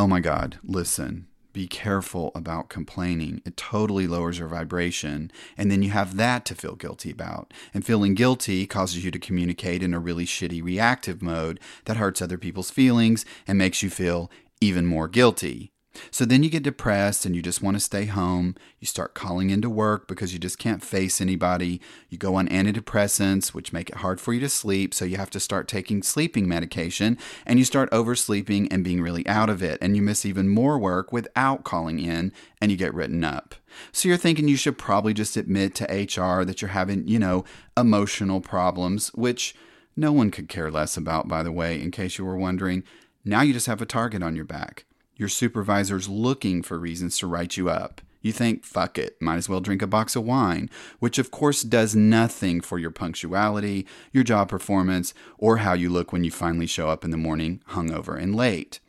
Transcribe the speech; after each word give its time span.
Oh 0.00 0.06
my 0.06 0.20
God, 0.20 0.58
listen, 0.64 1.26
be 1.52 1.66
careful 1.66 2.32
about 2.34 2.70
complaining. 2.70 3.42
It 3.44 3.58
totally 3.58 4.06
lowers 4.06 4.38
your 4.38 4.48
vibration. 4.48 5.30
And 5.58 5.70
then 5.70 5.82
you 5.82 5.90
have 5.90 6.16
that 6.16 6.46
to 6.46 6.54
feel 6.54 6.74
guilty 6.74 7.10
about. 7.10 7.52
And 7.74 7.84
feeling 7.84 8.14
guilty 8.14 8.66
causes 8.66 9.04
you 9.04 9.10
to 9.10 9.18
communicate 9.18 9.82
in 9.82 9.92
a 9.92 9.98
really 9.98 10.24
shitty 10.24 10.64
reactive 10.64 11.20
mode 11.20 11.60
that 11.84 11.98
hurts 11.98 12.22
other 12.22 12.38
people's 12.38 12.70
feelings 12.70 13.26
and 13.46 13.58
makes 13.58 13.82
you 13.82 13.90
feel 13.90 14.30
even 14.62 14.86
more 14.86 15.06
guilty. 15.06 15.70
So 16.10 16.24
then 16.24 16.42
you 16.42 16.50
get 16.50 16.62
depressed 16.62 17.26
and 17.26 17.34
you 17.34 17.42
just 17.42 17.62
want 17.62 17.76
to 17.76 17.80
stay 17.80 18.04
home. 18.04 18.54
You 18.78 18.86
start 18.86 19.14
calling 19.14 19.50
into 19.50 19.68
work 19.68 20.06
because 20.06 20.32
you 20.32 20.38
just 20.38 20.58
can't 20.58 20.84
face 20.84 21.20
anybody. 21.20 21.80
You 22.08 22.16
go 22.16 22.36
on 22.36 22.48
antidepressants, 22.48 23.48
which 23.48 23.72
make 23.72 23.90
it 23.90 23.96
hard 23.96 24.20
for 24.20 24.32
you 24.32 24.40
to 24.40 24.48
sleep. 24.48 24.94
So 24.94 25.04
you 25.04 25.16
have 25.16 25.30
to 25.30 25.40
start 25.40 25.68
taking 25.68 26.02
sleeping 26.02 26.48
medication 26.48 27.18
and 27.44 27.58
you 27.58 27.64
start 27.64 27.88
oversleeping 27.90 28.68
and 28.72 28.84
being 28.84 29.02
really 29.02 29.26
out 29.26 29.50
of 29.50 29.62
it. 29.62 29.78
And 29.80 29.96
you 29.96 30.02
miss 30.02 30.24
even 30.24 30.48
more 30.48 30.78
work 30.78 31.12
without 31.12 31.64
calling 31.64 31.98
in 31.98 32.32
and 32.60 32.70
you 32.70 32.76
get 32.76 32.94
written 32.94 33.24
up. 33.24 33.56
So 33.92 34.08
you're 34.08 34.16
thinking 34.16 34.48
you 34.48 34.56
should 34.56 34.78
probably 34.78 35.14
just 35.14 35.36
admit 35.36 35.74
to 35.76 35.84
HR 35.84 36.44
that 36.44 36.62
you're 36.62 36.70
having, 36.70 37.06
you 37.08 37.18
know, 37.18 37.44
emotional 37.76 38.40
problems, 38.40 39.08
which 39.14 39.54
no 39.96 40.12
one 40.12 40.30
could 40.30 40.48
care 40.48 40.70
less 40.70 40.96
about, 40.96 41.28
by 41.28 41.42
the 41.42 41.52
way, 41.52 41.80
in 41.80 41.90
case 41.90 42.16
you 42.16 42.24
were 42.24 42.36
wondering. 42.36 42.84
Now 43.24 43.42
you 43.42 43.52
just 43.52 43.66
have 43.66 43.82
a 43.82 43.86
target 43.86 44.22
on 44.22 44.36
your 44.36 44.44
back. 44.44 44.84
Your 45.20 45.28
supervisor's 45.28 46.08
looking 46.08 46.62
for 46.62 46.78
reasons 46.78 47.18
to 47.18 47.26
write 47.26 47.58
you 47.58 47.68
up. 47.68 48.00
You 48.22 48.32
think, 48.32 48.64
fuck 48.64 48.96
it, 48.96 49.20
might 49.20 49.36
as 49.36 49.50
well 49.50 49.60
drink 49.60 49.82
a 49.82 49.86
box 49.86 50.16
of 50.16 50.24
wine, 50.24 50.70
which 50.98 51.18
of 51.18 51.30
course 51.30 51.62
does 51.62 51.94
nothing 51.94 52.62
for 52.62 52.78
your 52.78 52.90
punctuality, 52.90 53.86
your 54.12 54.24
job 54.24 54.48
performance, 54.48 55.12
or 55.36 55.58
how 55.58 55.74
you 55.74 55.90
look 55.90 56.10
when 56.10 56.24
you 56.24 56.30
finally 56.30 56.66
show 56.66 56.88
up 56.88 57.04
in 57.04 57.10
the 57.10 57.18
morning 57.18 57.60
hungover 57.72 58.18
and 58.18 58.34
late. 58.34 58.80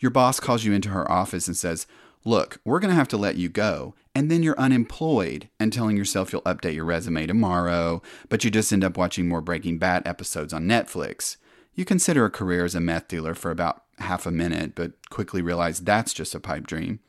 Your 0.00 0.10
boss 0.10 0.40
calls 0.40 0.64
you 0.64 0.72
into 0.72 0.88
her 0.88 1.08
office 1.08 1.46
and 1.46 1.56
says, 1.56 1.86
Look, 2.24 2.58
we're 2.64 2.80
going 2.80 2.90
to 2.90 2.96
have 2.96 3.06
to 3.08 3.16
let 3.16 3.36
you 3.36 3.48
go. 3.48 3.94
And 4.12 4.28
then 4.28 4.42
you're 4.42 4.58
unemployed 4.58 5.48
and 5.60 5.72
telling 5.72 5.96
yourself 5.96 6.32
you'll 6.32 6.42
update 6.42 6.74
your 6.74 6.84
resume 6.84 7.28
tomorrow, 7.28 8.02
but 8.28 8.42
you 8.42 8.50
just 8.50 8.72
end 8.72 8.82
up 8.82 8.96
watching 8.96 9.28
more 9.28 9.40
Breaking 9.40 9.78
Bad 9.78 10.04
episodes 10.04 10.52
on 10.52 10.64
Netflix. 10.64 11.36
You 11.76 11.84
consider 11.84 12.24
a 12.24 12.30
career 12.30 12.64
as 12.64 12.74
a 12.74 12.80
meth 12.80 13.06
dealer 13.06 13.34
for 13.34 13.52
about 13.52 13.84
half 13.98 14.26
a 14.26 14.30
minute, 14.30 14.74
but 14.74 14.92
quickly 15.10 15.42
realize 15.42 15.80
that's 15.80 16.12
just 16.12 16.34
a 16.34 16.40
pipe 16.40 16.66
dream. 16.66 17.00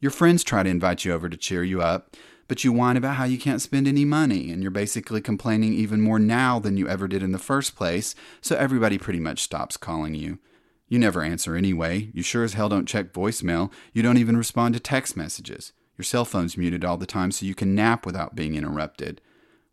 Your 0.00 0.10
friends 0.10 0.44
try 0.44 0.62
to 0.62 0.70
invite 0.70 1.04
you 1.04 1.12
over 1.12 1.28
to 1.28 1.36
cheer 1.36 1.64
you 1.64 1.82
up, 1.82 2.16
but 2.46 2.64
you 2.64 2.72
whine 2.72 2.96
about 2.96 3.16
how 3.16 3.24
you 3.24 3.38
can't 3.38 3.60
spend 3.60 3.86
any 3.86 4.04
money, 4.04 4.50
and 4.50 4.62
you're 4.62 4.70
basically 4.70 5.20
complaining 5.20 5.74
even 5.74 6.00
more 6.00 6.18
now 6.18 6.58
than 6.58 6.76
you 6.76 6.88
ever 6.88 7.06
did 7.06 7.22
in 7.22 7.32
the 7.32 7.38
first 7.38 7.76
place, 7.76 8.14
so 8.40 8.56
everybody 8.56 8.96
pretty 8.96 9.20
much 9.20 9.42
stops 9.42 9.76
calling 9.76 10.14
you. 10.14 10.38
You 10.88 10.98
never 10.98 11.22
answer 11.22 11.54
anyway. 11.54 12.10
You 12.14 12.22
sure 12.22 12.44
as 12.44 12.54
hell 12.54 12.70
don't 12.70 12.88
check 12.88 13.12
voicemail. 13.12 13.70
You 13.92 14.02
don't 14.02 14.16
even 14.16 14.36
respond 14.36 14.74
to 14.74 14.80
text 14.80 15.16
messages. 15.16 15.72
Your 15.98 16.04
cell 16.04 16.24
phone's 16.24 16.56
muted 16.56 16.84
all 16.84 16.96
the 16.96 17.06
time 17.06 17.30
so 17.30 17.44
you 17.44 17.54
can 17.54 17.74
nap 17.74 18.06
without 18.06 18.34
being 18.34 18.54
interrupted. 18.54 19.20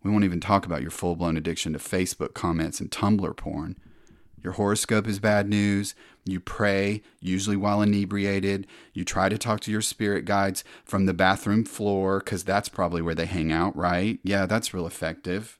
We 0.03 0.11
won't 0.11 0.25
even 0.25 0.41
talk 0.41 0.65
about 0.65 0.81
your 0.81 0.91
full 0.91 1.15
blown 1.15 1.37
addiction 1.37 1.73
to 1.73 1.79
Facebook 1.79 2.33
comments 2.33 2.79
and 2.81 2.91
Tumblr 2.91 3.37
porn. 3.37 3.77
Your 4.45 4.53
horoscope 4.53 5.07
is 5.07 5.17
bad 5.17 5.49
news. 5.49 5.95
You 6.23 6.39
pray, 6.39 7.01
usually 7.19 7.57
while 7.57 7.81
inebriated. 7.81 8.67
You 8.93 9.03
try 9.03 9.27
to 9.27 9.39
talk 9.39 9.59
to 9.61 9.71
your 9.71 9.81
spirit 9.81 10.23
guides 10.25 10.63
from 10.83 11.07
the 11.07 11.15
bathroom 11.15 11.65
floor 11.65 12.19
because 12.19 12.43
that's 12.43 12.69
probably 12.69 13.01
where 13.01 13.15
they 13.15 13.25
hang 13.25 13.51
out, 13.51 13.75
right? 13.75 14.19
Yeah, 14.21 14.45
that's 14.45 14.71
real 14.71 14.85
effective. 14.85 15.57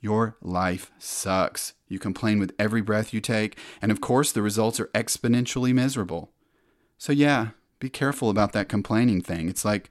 Your 0.00 0.38
life 0.40 0.90
sucks. 0.98 1.74
You 1.86 1.98
complain 1.98 2.38
with 2.38 2.54
every 2.58 2.80
breath 2.80 3.12
you 3.12 3.20
take, 3.20 3.58
and 3.82 3.92
of 3.92 4.00
course, 4.00 4.32
the 4.32 4.40
results 4.40 4.80
are 4.80 4.86
exponentially 4.94 5.74
miserable. 5.74 6.32
So, 6.96 7.12
yeah, 7.12 7.48
be 7.78 7.90
careful 7.90 8.30
about 8.30 8.54
that 8.54 8.70
complaining 8.70 9.20
thing. 9.20 9.50
It's 9.50 9.66
like 9.66 9.90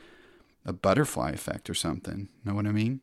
a 0.65 0.73
butterfly 0.73 1.33
effect 1.33 1.69
or 1.69 1.75
something. 1.75 2.29
Know 2.43 2.55
what 2.55 2.65
I 2.65 2.71
mean? 2.71 3.01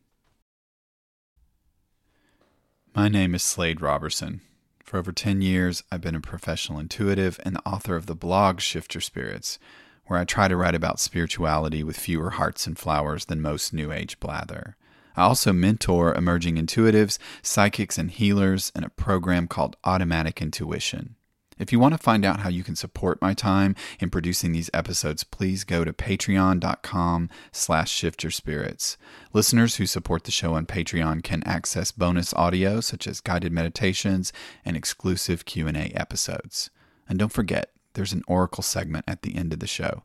My 2.93 3.07
name 3.07 3.33
is 3.33 3.43
Slade 3.43 3.79
Robertson. 3.79 4.41
For 4.85 4.99
over 4.99 5.11
10 5.11 5.41
years, 5.41 5.81
I've 5.91 6.01
been 6.01 6.13
a 6.13 6.21
professional 6.21 6.77
intuitive 6.77 7.39
and 7.43 7.55
the 7.55 7.65
author 7.65 7.95
of 7.95 8.05
the 8.05 8.13
blog 8.13 8.61
Shift 8.61 8.93
Your 8.93 9.01
Spirits, 9.01 9.57
where 10.05 10.19
I 10.19 10.25
try 10.25 10.47
to 10.47 10.55
write 10.55 10.75
about 10.75 10.99
spirituality 10.99 11.83
with 11.83 11.97
fewer 11.97 12.29
hearts 12.29 12.67
and 12.67 12.77
flowers 12.77 13.25
than 13.25 13.41
most 13.41 13.73
New 13.73 13.91
Age 13.91 14.19
blather. 14.19 14.77
I 15.15 15.23
also 15.23 15.51
mentor 15.51 16.13
emerging 16.13 16.57
intuitives, 16.57 17.17
psychics, 17.41 17.97
and 17.97 18.11
healers 18.11 18.71
in 18.75 18.83
a 18.83 18.89
program 18.89 19.47
called 19.47 19.75
Automatic 19.83 20.39
Intuition. 20.39 21.15
If 21.57 21.71
you 21.71 21.79
want 21.79 21.93
to 21.93 21.97
find 21.97 22.25
out 22.25 22.41
how 22.41 22.49
you 22.49 22.63
can 22.63 22.75
support 22.75 23.21
my 23.21 23.33
time 23.33 23.75
in 24.01 24.09
producing 24.09 24.51
these 24.51 24.69
episodes, 24.73 25.23
please 25.23 25.63
go 25.63 25.85
to 25.85 25.93
patreon.com 25.93 27.29
slash 27.53 28.01
shiftyourspirits. 28.01 28.97
Listeners 29.31 29.77
who 29.77 29.85
support 29.85 30.25
the 30.25 30.31
show 30.31 30.53
on 30.53 30.65
Patreon 30.65 31.23
can 31.23 31.43
access 31.43 31.91
bonus 31.91 32.33
audio 32.33 32.81
such 32.81 33.07
as 33.07 33.21
guided 33.21 33.53
meditations 33.53 34.33
and 34.65 34.75
exclusive 34.75 35.45
Q&A 35.45 35.93
episodes. 35.95 36.69
And 37.07 37.17
don't 37.17 37.31
forget, 37.31 37.71
there's 37.93 38.11
an 38.11 38.23
oracle 38.27 38.63
segment 38.63 39.05
at 39.07 39.21
the 39.21 39.37
end 39.37 39.53
of 39.53 39.59
the 39.59 39.67
show. 39.67 40.03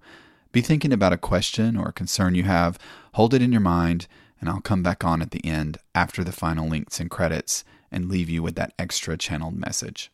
Be 0.53 0.60
thinking 0.60 0.93
about 0.93 1.12
a 1.12 1.19
question 1.19 1.77
or 1.77 1.89
a 1.89 1.93
concern 1.93 2.37
you 2.37 2.44
have, 2.44 2.78
hold 3.15 3.34
it 3.34 3.43
in 3.43 3.50
your 3.50 3.60
mind, 3.60 4.06
and 4.41 4.49
I'll 4.49 4.60
come 4.60 4.84
back 4.84 5.03
on 5.03 5.21
at 5.21 5.33
the 5.33 5.44
end 5.44 5.78
after 5.97 6.22
the 6.22 6.31
final 6.31 6.69
links 6.69 7.00
and 7.00 7.10
credits 7.10 7.65
and 7.91 8.09
leave 8.09 8.31
you 8.31 8.41
with 8.41 8.55
that 8.55 8.72
extra 8.78 9.16
channeled 9.16 9.56
message. 9.56 10.12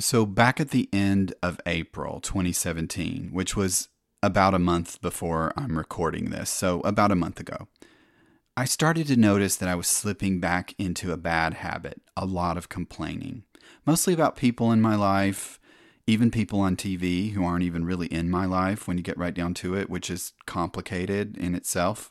So, 0.00 0.24
back 0.24 0.60
at 0.60 0.70
the 0.70 0.88
end 0.94 1.34
of 1.42 1.60
April 1.66 2.20
2017, 2.20 3.28
which 3.32 3.54
was 3.54 3.88
about 4.22 4.54
a 4.54 4.58
month 4.58 4.98
before 5.02 5.52
I'm 5.58 5.76
recording 5.76 6.30
this, 6.30 6.48
so 6.48 6.80
about 6.80 7.12
a 7.12 7.14
month 7.14 7.38
ago, 7.38 7.68
I 8.56 8.64
started 8.64 9.08
to 9.08 9.16
notice 9.16 9.56
that 9.56 9.68
I 9.68 9.74
was 9.74 9.86
slipping 9.86 10.40
back 10.40 10.74
into 10.78 11.12
a 11.12 11.18
bad 11.18 11.52
habit, 11.52 12.00
a 12.16 12.24
lot 12.24 12.56
of 12.56 12.70
complaining, 12.70 13.42
mostly 13.84 14.14
about 14.14 14.36
people 14.36 14.72
in 14.72 14.80
my 14.80 14.96
life, 14.96 15.60
even 16.06 16.30
people 16.30 16.60
on 16.60 16.76
TV 16.76 17.32
who 17.32 17.44
aren't 17.44 17.64
even 17.64 17.84
really 17.84 18.06
in 18.06 18.30
my 18.30 18.46
life 18.46 18.88
when 18.88 18.96
you 18.96 19.02
get 19.02 19.18
right 19.18 19.34
down 19.34 19.52
to 19.52 19.74
it, 19.74 19.90
which 19.90 20.08
is 20.08 20.32
complicated 20.46 21.36
in 21.36 21.54
itself. 21.54 22.10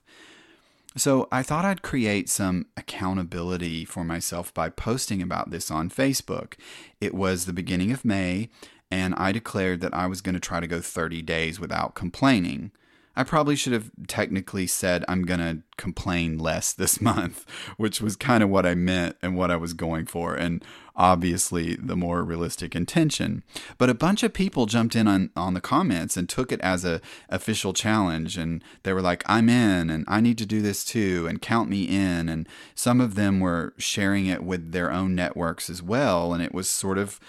So 0.98 1.28
I 1.32 1.44
thought 1.44 1.66
I'd 1.66 1.82
create 1.84 2.30
some 2.30 2.66
accountability 2.76 3.86
for 3.86 4.04
myself 4.04 4.54
by 4.54 4.70
posting 4.70 5.22
about 5.22 5.52
this 5.52 5.70
on 5.70 5.90
Facebook. 5.90 6.56
It 7.00 7.14
was 7.14 7.46
the 7.46 7.54
beginning 7.54 7.92
of 7.92 8.04
May, 8.04 8.50
and 8.90 9.14
I 9.16 9.32
declared 9.32 9.82
that 9.82 9.94
I 9.94 10.08
was 10.08 10.22
going 10.22 10.34
to 10.34 10.40
try 10.40 10.60
to 10.60 10.68
go 10.68 10.82
30 10.82 11.22
days 11.22 11.60
without 11.60 11.94
complaining. 11.94 12.72
I 13.16 13.24
probably 13.24 13.56
should 13.56 13.74
have 13.74 13.92
technically 14.08 14.68
said 14.68 15.04
I'm 15.08 15.24
going 15.24 15.40
to 15.40 15.64
complain 15.78 16.38
less 16.38 16.74
this 16.80 17.02
month, 17.02 17.46
which 17.78 18.02
was 18.02 18.16
kind 18.16 18.44
of 18.44 18.50
what 18.50 18.66
I 18.66 18.76
meant 18.76 19.18
and 19.22 19.36
what 19.36 19.52
I 19.52 19.56
was 19.58 19.74
going 19.74 20.06
for, 20.06 20.36
and 20.36 20.64
obviously 21.00 21.76
the 21.76 21.96
more 21.96 22.24
realistic 22.24 22.76
intention. 22.76 23.42
But 23.78 23.90
a 23.90 23.94
bunch 23.94 24.22
of 24.22 24.34
people 24.34 24.66
jumped 24.66 24.98
in 24.98 25.08
on, 25.08 25.32
on 25.36 25.54
the 25.54 25.62
comments 25.62 26.18
and 26.18 26.28
took 26.28 26.52
it 26.52 26.60
as 26.60 26.84
a 26.84 27.00
official 27.30 27.72
challenge 27.72 28.38
and 28.38 28.62
they 28.84 28.92
were 28.92 29.02
like, 29.02 29.24
I'm 29.26 29.48
in 29.48 29.90
and 29.90 30.04
I 30.10 30.20
need 30.20 30.38
to 30.40 30.46
do 30.46 30.62
this 30.62 30.84
too 30.84 31.26
and 31.28 31.42
count 31.42 31.70
me 31.70 31.84
in. 31.84 32.28
And 32.28 32.48
some 32.76 33.00
of 33.00 33.16
them 33.16 33.40
were 33.40 33.74
sharing 33.78 34.28
it 34.28 34.44
with 34.44 34.74
their 34.74 34.92
own 34.92 35.16
networks 35.16 35.70
as 35.70 35.82
well. 35.82 36.34
And 36.34 36.44
it 36.44 36.54
was 36.54 36.68
sort 36.68 36.98
of 36.98 37.20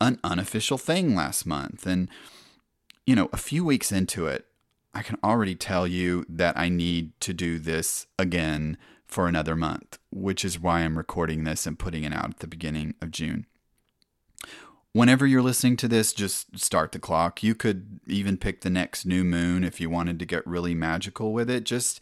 an 0.00 0.18
unofficial 0.24 0.78
thing 0.78 1.14
last 1.14 1.44
month. 1.44 1.86
And, 1.86 2.08
you 3.06 3.14
know, 3.14 3.28
a 3.34 3.36
few 3.36 3.62
weeks 3.62 3.92
into 3.92 4.26
it, 4.26 4.46
I 4.94 5.02
can 5.02 5.18
already 5.22 5.54
tell 5.54 5.86
you 5.86 6.24
that 6.28 6.56
I 6.56 6.68
need 6.68 7.18
to 7.20 7.32
do 7.32 7.58
this 7.58 8.06
again 8.18 8.76
for 9.06 9.26
another 9.28 9.56
month, 9.56 9.98
which 10.10 10.44
is 10.44 10.58
why 10.58 10.80
I'm 10.80 10.98
recording 10.98 11.44
this 11.44 11.66
and 11.66 11.78
putting 11.78 12.04
it 12.04 12.12
out 12.12 12.30
at 12.30 12.38
the 12.40 12.46
beginning 12.46 12.94
of 13.00 13.10
June. 13.10 13.46
Whenever 14.92 15.26
you're 15.26 15.42
listening 15.42 15.76
to 15.76 15.88
this, 15.88 16.12
just 16.12 16.58
start 16.58 16.92
the 16.92 16.98
clock. 16.98 17.42
You 17.42 17.54
could 17.54 18.00
even 18.06 18.36
pick 18.36 18.62
the 18.62 18.70
next 18.70 19.06
new 19.06 19.22
moon 19.24 19.62
if 19.62 19.80
you 19.80 19.90
wanted 19.90 20.18
to 20.18 20.26
get 20.26 20.46
really 20.46 20.74
magical 20.74 21.32
with 21.32 21.48
it. 21.48 21.64
Just 21.64 22.00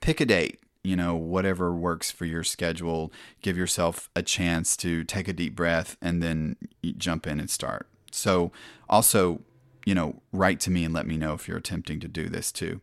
pick 0.00 0.20
a 0.20 0.26
date, 0.26 0.60
you 0.82 0.96
know, 0.96 1.14
whatever 1.14 1.74
works 1.74 2.10
for 2.10 2.24
your 2.24 2.42
schedule. 2.42 3.12
Give 3.42 3.56
yourself 3.56 4.08
a 4.16 4.22
chance 4.22 4.76
to 4.78 5.04
take 5.04 5.28
a 5.28 5.32
deep 5.32 5.54
breath 5.54 5.96
and 6.02 6.22
then 6.22 6.56
jump 6.96 7.26
in 7.26 7.38
and 7.38 7.50
start. 7.50 7.86
So, 8.10 8.50
also, 8.88 9.40
you 9.84 9.94
know, 9.94 10.22
write 10.32 10.60
to 10.60 10.70
me 10.70 10.84
and 10.84 10.94
let 10.94 11.06
me 11.06 11.16
know 11.16 11.34
if 11.34 11.48
you're 11.48 11.58
attempting 11.58 12.00
to 12.00 12.08
do 12.08 12.28
this 12.28 12.52
too. 12.52 12.80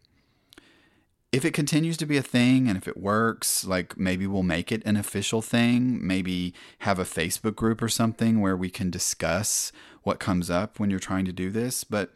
If 1.32 1.46
it 1.46 1.54
continues 1.54 1.96
to 1.98 2.08
be 2.08 2.18
a 2.18 2.24
thing 2.24 2.68
and 2.68 2.76
if 2.76 2.88
it 2.88 2.98
works, 2.98 3.64
like 3.64 3.98
maybe 3.98 4.26
we'll 4.26 4.42
make 4.42 4.72
it 4.72 4.82
an 4.84 4.98
official 4.98 5.44
thing, 5.44 6.06
maybe 6.06 6.56
have 6.80 6.98
a 6.98 7.04
Facebook 7.04 7.56
group 7.56 7.82
or 7.82 7.90
something 7.90 8.42
where 8.42 8.58
we 8.58 8.70
can 8.70 8.90
discuss 8.90 9.72
what 10.02 10.20
comes 10.20 10.50
up 10.50 10.80
when 10.80 10.90
you're 10.90 11.00
trying 11.00 11.26
to 11.26 11.32
do 11.32 11.52
this. 11.52 11.84
But 11.84 12.12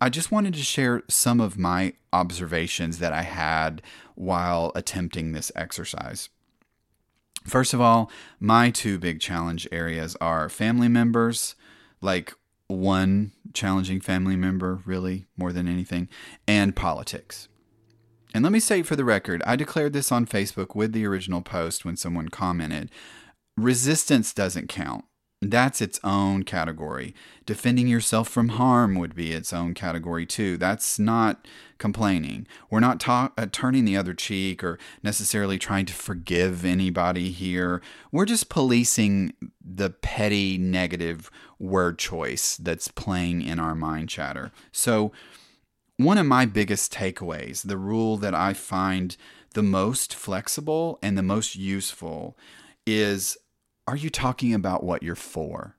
I 0.00 0.08
just 0.08 0.32
wanted 0.32 0.54
to 0.54 0.62
share 0.62 1.02
some 1.08 1.40
of 1.40 1.56
my 1.56 1.94
observations 2.12 2.98
that 2.98 3.12
I 3.12 3.22
had 3.22 3.82
while 4.16 4.72
attempting 4.74 5.32
this 5.32 5.52
exercise. 5.54 6.28
First 7.44 7.72
of 7.72 7.80
all, 7.80 8.10
my 8.40 8.70
two 8.70 8.98
big 8.98 9.20
challenge 9.20 9.68
areas 9.70 10.16
are 10.20 10.48
family 10.48 10.88
members, 10.88 11.54
like 12.00 12.34
one 12.68 13.32
challenging 13.54 14.00
family 14.00 14.36
member, 14.36 14.80
really, 14.84 15.26
more 15.36 15.52
than 15.52 15.68
anything, 15.68 16.08
and 16.46 16.74
politics. 16.74 17.48
And 18.34 18.42
let 18.42 18.52
me 18.52 18.60
say 18.60 18.82
for 18.82 18.96
the 18.96 19.04
record, 19.04 19.42
I 19.46 19.56
declared 19.56 19.92
this 19.92 20.12
on 20.12 20.26
Facebook 20.26 20.74
with 20.74 20.92
the 20.92 21.06
original 21.06 21.42
post 21.42 21.84
when 21.84 21.96
someone 21.96 22.28
commented 22.28 22.90
resistance 23.56 24.34
doesn't 24.34 24.68
count. 24.68 25.04
That's 25.50 25.80
its 25.80 26.00
own 26.02 26.42
category. 26.42 27.14
Defending 27.44 27.88
yourself 27.88 28.28
from 28.28 28.50
harm 28.50 28.94
would 28.96 29.14
be 29.14 29.32
its 29.32 29.52
own 29.52 29.74
category 29.74 30.26
too. 30.26 30.56
That's 30.56 30.98
not 30.98 31.46
complaining. 31.78 32.46
We're 32.70 32.80
not 32.80 33.00
ta- 33.00 33.32
uh, 33.36 33.46
turning 33.50 33.84
the 33.84 33.96
other 33.96 34.14
cheek 34.14 34.64
or 34.64 34.78
necessarily 35.02 35.58
trying 35.58 35.86
to 35.86 35.94
forgive 35.94 36.64
anybody 36.64 37.30
here. 37.30 37.82
We're 38.10 38.24
just 38.24 38.48
policing 38.48 39.34
the 39.64 39.90
petty 39.90 40.58
negative 40.58 41.30
word 41.58 41.98
choice 41.98 42.56
that's 42.56 42.88
playing 42.88 43.42
in 43.42 43.58
our 43.58 43.74
mind 43.74 44.08
chatter. 44.08 44.52
So, 44.72 45.12
one 45.98 46.18
of 46.18 46.26
my 46.26 46.44
biggest 46.44 46.92
takeaways, 46.92 47.62
the 47.62 47.78
rule 47.78 48.18
that 48.18 48.34
I 48.34 48.52
find 48.52 49.16
the 49.54 49.62
most 49.62 50.14
flexible 50.14 50.98
and 51.02 51.16
the 51.16 51.22
most 51.22 51.56
useful 51.56 52.36
is 52.86 53.38
are 53.86 53.96
you 53.96 54.10
talking 54.10 54.52
about 54.52 54.82
what 54.82 55.02
you're 55.02 55.14
for? 55.14 55.76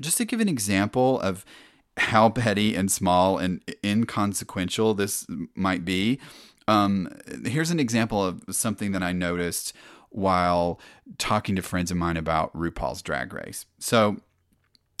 Just 0.00 0.18
to 0.18 0.24
give 0.24 0.40
an 0.40 0.48
example 0.48 1.20
of 1.20 1.44
how 1.96 2.28
petty 2.28 2.74
and 2.74 2.90
small 2.90 3.38
and 3.38 3.62
inconsequential 3.84 4.94
this 4.94 5.26
might 5.54 5.84
be, 5.84 6.18
um, 6.66 7.08
here's 7.44 7.70
an 7.70 7.78
example 7.78 8.24
of 8.24 8.42
something 8.50 8.92
that 8.92 9.02
I 9.02 9.12
noticed 9.12 9.72
while 10.10 10.80
talking 11.18 11.56
to 11.56 11.62
friends 11.62 11.90
of 11.90 11.96
mine 11.96 12.16
about 12.16 12.54
RuPaul's 12.56 13.02
Drag 13.02 13.32
Race. 13.32 13.66
So, 13.78 14.18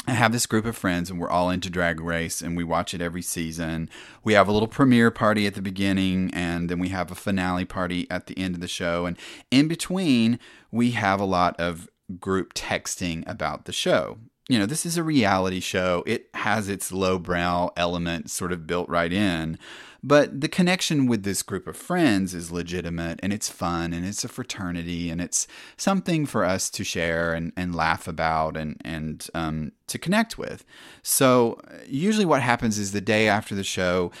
I 0.06 0.12
have 0.12 0.32
this 0.32 0.44
group 0.44 0.66
of 0.66 0.76
friends 0.76 1.08
and 1.08 1.18
we're 1.18 1.30
all 1.30 1.48
into 1.48 1.70
Drag 1.70 1.98
Race 1.98 2.42
and 2.42 2.54
we 2.58 2.62
watch 2.62 2.92
it 2.92 3.00
every 3.00 3.22
season. 3.22 3.88
We 4.22 4.34
have 4.34 4.48
a 4.48 4.52
little 4.52 4.68
premiere 4.68 5.10
party 5.10 5.46
at 5.46 5.54
the 5.54 5.62
beginning 5.62 6.30
and 6.34 6.68
then 6.68 6.78
we 6.78 6.90
have 6.90 7.10
a 7.10 7.14
finale 7.14 7.64
party 7.64 8.06
at 8.10 8.26
the 8.26 8.36
end 8.38 8.54
of 8.54 8.60
the 8.60 8.68
show. 8.68 9.06
And 9.06 9.16
in 9.50 9.66
between, 9.66 10.38
we 10.70 10.90
have 10.90 11.20
a 11.20 11.24
lot 11.24 11.58
of 11.58 11.88
group 12.20 12.54
texting 12.54 13.28
about 13.28 13.64
the 13.64 13.72
show. 13.72 14.18
You 14.48 14.58
know, 14.58 14.66
this 14.66 14.84
is 14.84 14.98
a 14.98 15.02
reality 15.02 15.60
show. 15.60 16.02
It 16.06 16.28
has 16.34 16.68
its 16.68 16.92
lowbrow 16.92 17.70
element 17.76 18.30
sort 18.30 18.52
of 18.52 18.66
built 18.66 18.88
right 18.88 19.12
in. 19.12 19.58
But 20.06 20.42
the 20.42 20.48
connection 20.48 21.06
with 21.06 21.22
this 21.22 21.42
group 21.42 21.66
of 21.66 21.78
friends 21.78 22.34
is 22.34 22.52
legitimate 22.52 23.20
and 23.22 23.32
it's 23.32 23.48
fun 23.48 23.94
and 23.94 24.04
it's 24.04 24.22
a 24.22 24.28
fraternity 24.28 25.08
and 25.08 25.18
it's 25.18 25.46
something 25.78 26.26
for 26.26 26.44
us 26.44 26.68
to 26.70 26.84
share 26.84 27.32
and, 27.32 27.54
and 27.56 27.74
laugh 27.74 28.06
about 28.06 28.58
and, 28.58 28.76
and 28.84 29.26
um, 29.32 29.72
to 29.86 29.98
connect 29.98 30.36
with. 30.36 30.62
So, 31.02 31.58
usually, 31.86 32.26
what 32.26 32.42
happens 32.42 32.78
is 32.78 32.92
the 32.92 33.00
day 33.00 33.28
after 33.28 33.54
the 33.54 33.64
show, 33.64 34.12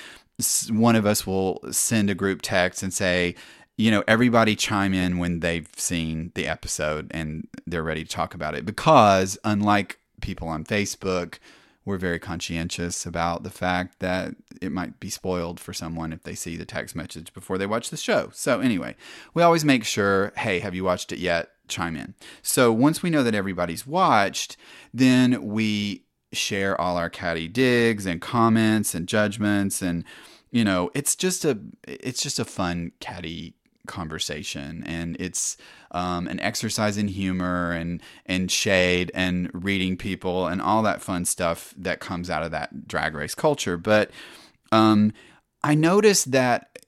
one 0.70 0.96
of 0.96 1.04
us 1.04 1.26
will 1.26 1.60
send 1.70 2.08
a 2.08 2.14
group 2.14 2.40
text 2.40 2.82
and 2.82 2.92
say, 2.92 3.34
you 3.76 3.90
know, 3.90 4.04
everybody 4.06 4.54
chime 4.54 4.94
in 4.94 5.18
when 5.18 5.40
they've 5.40 5.68
seen 5.76 6.30
the 6.34 6.46
episode 6.46 7.10
and 7.10 7.48
they're 7.66 7.82
ready 7.82 8.04
to 8.04 8.10
talk 8.10 8.34
about 8.34 8.54
it. 8.54 8.64
Because 8.64 9.36
unlike 9.44 9.98
people 10.20 10.48
on 10.48 10.64
Facebook, 10.64 11.38
we're 11.84 11.98
very 11.98 12.18
conscientious 12.18 13.04
about 13.04 13.42
the 13.42 13.50
fact 13.50 13.98
that 13.98 14.34
it 14.62 14.72
might 14.72 15.00
be 15.00 15.10
spoiled 15.10 15.60
for 15.60 15.72
someone 15.72 16.12
if 16.12 16.22
they 16.22 16.34
see 16.34 16.56
the 16.56 16.64
text 16.64 16.96
message 16.96 17.34
before 17.34 17.58
they 17.58 17.66
watch 17.66 17.90
the 17.90 17.96
show. 17.96 18.30
So, 18.32 18.60
anyway, 18.60 18.96
we 19.34 19.42
always 19.42 19.64
make 19.64 19.84
sure 19.84 20.32
hey, 20.36 20.60
have 20.60 20.74
you 20.74 20.84
watched 20.84 21.12
it 21.12 21.18
yet? 21.18 21.50
Chime 21.68 21.96
in. 21.96 22.14
So, 22.42 22.72
once 22.72 23.02
we 23.02 23.10
know 23.10 23.22
that 23.22 23.34
everybody's 23.34 23.86
watched, 23.86 24.56
then 24.94 25.46
we 25.46 26.04
share 26.32 26.80
all 26.80 26.96
our 26.96 27.10
catty 27.10 27.48
digs 27.48 28.06
and 28.06 28.20
comments 28.20 28.94
and 28.94 29.06
judgments 29.06 29.80
and 29.80 30.02
you 30.50 30.64
know 30.64 30.90
it's 30.92 31.14
just 31.14 31.44
a 31.44 31.56
it's 31.86 32.20
just 32.20 32.40
a 32.40 32.44
fun 32.44 32.90
catty 32.98 33.54
conversation 33.86 34.82
and 34.86 35.16
it's 35.20 35.56
um, 35.90 36.26
an 36.26 36.40
exercise 36.40 36.96
in 36.96 37.08
humor 37.08 37.72
and 37.72 38.02
and 38.26 38.50
shade 38.50 39.10
and 39.14 39.50
reading 39.52 39.96
people 39.96 40.46
and 40.46 40.62
all 40.62 40.82
that 40.82 41.02
fun 41.02 41.24
stuff 41.24 41.74
that 41.76 42.00
comes 42.00 42.30
out 42.30 42.42
of 42.42 42.50
that 42.50 42.88
drag 42.88 43.14
race 43.14 43.34
culture. 43.34 43.76
But 43.76 44.10
um, 44.74 45.12
i 45.62 45.74
noticed 45.74 46.32
that 46.32 46.78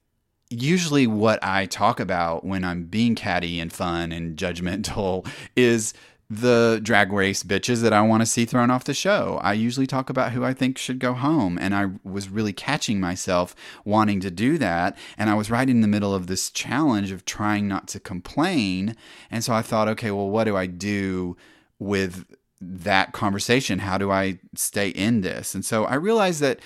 usually 0.51 1.07
what 1.07 1.39
i 1.43 1.67
talk 1.67 1.99
about 1.99 2.45
when 2.45 2.65
i'm 2.65 2.85
being 2.85 3.15
catty 3.15 3.59
and 3.61 3.73
fun 3.73 4.13
and 4.13 4.37
judgmental 4.37 5.27
is 5.57 5.95
the 6.29 6.81
drag 6.83 7.13
race 7.13 7.45
bitches 7.45 7.83
that 7.83 7.93
I 7.93 8.03
want 8.03 8.23
to 8.23 8.27
see 8.27 8.45
thrown 8.45 8.71
off 8.71 8.85
the 8.85 8.95
show. 8.95 9.39
I 9.43 9.53
usually 9.53 9.87
talk 9.87 10.11
about 10.11 10.33
who 10.33 10.45
I 10.45 10.53
think 10.53 10.77
should 10.77 10.99
go 10.99 11.13
home, 11.13 11.57
and 11.61 11.75
I 11.75 11.91
was 12.03 12.29
really 12.29 12.53
catching 12.53 12.99
myself 12.99 13.55
wanting 13.85 14.21
to 14.21 14.31
do 14.31 14.59
that. 14.59 14.97
And 15.17 15.31
I 15.31 15.35
was 15.35 15.51
right 15.51 15.69
in 15.69 15.83
the 15.83 15.89
middle 15.89 16.15
of 16.15 16.27
this 16.27 16.51
challenge 16.51 17.13
of 17.13 17.25
trying 17.25 17.69
not 17.69 17.87
to 17.89 18.01
complain. 18.01 18.97
And 19.31 19.45
so 19.45 19.53
I 19.53 19.63
thought, 19.63 19.89
okay, 19.89 20.11
well, 20.11 20.29
what 20.29 20.45
do 20.45 20.57
I 20.57 20.67
do 20.67 21.37
with 21.79 22.25
that 22.61 23.13
conversation? 23.13 23.81
How 23.81 23.99
do 23.99 24.11
I 24.11 24.41
stay 24.55 24.89
in 24.89 25.21
this? 25.21 25.55
And 25.55 25.65
so 25.65 25.85
I 25.85 25.95
realized 25.95 26.41
that 26.41 26.59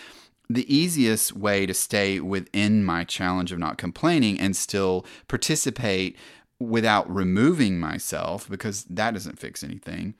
the 0.49 0.75
easiest 0.75 1.37
way 1.37 1.65
to 1.65 1.73
stay 1.73 2.19
within 2.19 2.85
my 2.85 3.05
challenge 3.05 3.53
of 3.53 3.59
not 3.59 3.79
complaining 3.79 4.41
and 4.41 4.57
still 4.57 5.07
participate 5.29 6.17
without 6.61 7.13
removing 7.13 7.81
myself, 7.81 8.49
because 8.49 8.85
that 8.85 9.15
doesn't 9.15 9.41
fix 9.41 9.65
anything, 9.65 10.15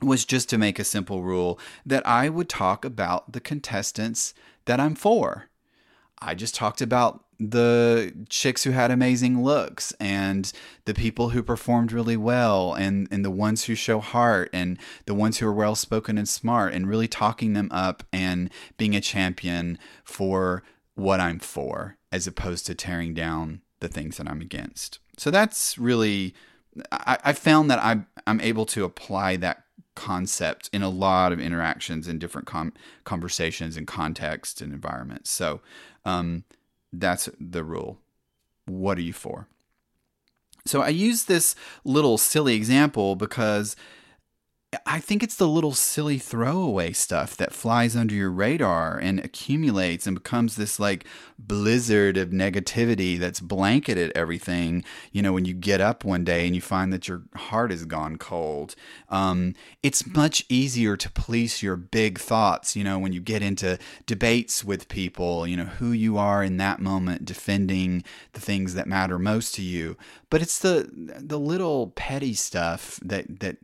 was 0.00 0.24
just 0.24 0.48
to 0.50 0.58
make 0.58 0.78
a 0.78 0.84
simple 0.84 1.22
rule 1.22 1.58
that 1.84 2.06
I 2.06 2.28
would 2.28 2.48
talk 2.48 2.84
about 2.84 3.32
the 3.32 3.40
contestants 3.40 4.34
that 4.66 4.78
I'm 4.78 4.94
for. 4.94 5.46
I 6.20 6.34
just 6.34 6.54
talked 6.54 6.80
about 6.80 7.24
the 7.40 8.14
chicks 8.28 8.62
who 8.62 8.70
had 8.70 8.90
amazing 8.90 9.42
looks 9.42 9.92
and 9.98 10.52
the 10.84 10.94
people 10.94 11.30
who 11.30 11.42
performed 11.42 11.92
really 11.92 12.16
well 12.16 12.74
and, 12.74 13.08
and 13.10 13.24
the 13.24 13.30
ones 13.30 13.64
who 13.64 13.74
show 13.74 14.00
heart 14.00 14.50
and 14.52 14.78
the 15.06 15.14
ones 15.14 15.38
who 15.38 15.46
are 15.46 15.52
well 15.52 15.74
spoken 15.74 16.16
and 16.16 16.28
smart 16.28 16.72
and 16.72 16.88
really 16.88 17.08
talking 17.08 17.54
them 17.54 17.68
up 17.72 18.04
and 18.12 18.50
being 18.76 18.94
a 18.94 19.00
champion 19.00 19.78
for 20.04 20.62
what 20.94 21.20
I'm 21.20 21.40
for 21.40 21.96
as 22.12 22.26
opposed 22.26 22.66
to 22.66 22.74
tearing 22.74 23.14
down 23.14 23.62
the 23.80 23.88
things 23.88 24.16
that 24.18 24.28
I'm 24.28 24.40
against. 24.40 25.00
So 25.16 25.30
that's 25.30 25.78
really, 25.78 26.34
I, 26.90 27.18
I 27.24 27.32
found 27.32 27.70
that 27.70 27.78
I, 27.78 28.00
I'm 28.26 28.40
able 28.40 28.66
to 28.66 28.84
apply 28.84 29.36
that 29.36 29.64
concept 29.94 30.68
in 30.72 30.82
a 30.82 30.88
lot 30.88 31.32
of 31.32 31.40
interactions 31.40 32.08
in 32.08 32.18
different 32.18 32.46
com- 32.46 32.72
conversations 33.04 33.76
and 33.76 33.86
contexts 33.86 34.60
and 34.60 34.72
environments. 34.72 35.30
So 35.30 35.60
um, 36.04 36.44
that's 36.92 37.28
the 37.38 37.62
rule. 37.62 37.98
What 38.66 38.98
are 38.98 39.02
you 39.02 39.12
for? 39.12 39.46
So 40.66 40.80
I 40.80 40.88
use 40.88 41.24
this 41.24 41.54
little 41.84 42.18
silly 42.18 42.54
example 42.54 43.16
because 43.16 43.76
I 44.86 45.00
think 45.00 45.22
it's 45.22 45.36
the 45.36 45.48
little 45.48 45.72
silly 45.72 46.18
throwaway 46.18 46.92
stuff 46.92 47.36
that 47.36 47.52
flies 47.52 47.94
under 47.96 48.14
your 48.14 48.30
radar 48.30 48.98
and 48.98 49.20
accumulates 49.20 50.06
and 50.06 50.14
becomes 50.14 50.56
this 50.56 50.78
like 50.78 51.04
blizzard 51.38 52.16
of 52.16 52.30
negativity 52.30 53.18
that's 53.18 53.40
blanketed 53.40 54.12
everything. 54.14 54.84
You 55.12 55.22
know, 55.22 55.32
when 55.32 55.44
you 55.44 55.54
get 55.54 55.80
up 55.80 56.04
one 56.04 56.24
day 56.24 56.46
and 56.46 56.54
you 56.54 56.62
find 56.62 56.92
that 56.92 57.08
your 57.08 57.22
heart 57.34 57.70
has 57.70 57.84
gone 57.84 58.16
cold, 58.16 58.74
um, 59.08 59.54
it's 59.82 60.06
much 60.06 60.44
easier 60.48 60.96
to 60.96 61.10
police 61.10 61.62
your 61.62 61.76
big 61.76 62.18
thoughts. 62.18 62.76
You 62.76 62.84
know, 62.84 62.98
when 62.98 63.12
you 63.12 63.20
get 63.20 63.42
into 63.42 63.78
debates 64.06 64.64
with 64.64 64.88
people, 64.88 65.46
you 65.46 65.56
know, 65.56 65.64
who 65.64 65.92
you 65.92 66.16
are 66.16 66.42
in 66.42 66.56
that 66.58 66.80
moment 66.80 67.24
defending 67.24 68.04
the 68.32 68.40
things 68.40 68.74
that 68.74 68.86
matter 68.86 69.18
most 69.18 69.54
to 69.56 69.62
you. 69.62 69.96
But 70.30 70.42
it's 70.42 70.58
the 70.58 70.88
the 70.92 71.38
little 71.38 71.88
petty 71.88 72.34
stuff 72.34 72.98
that 73.02 73.40
that 73.40 73.58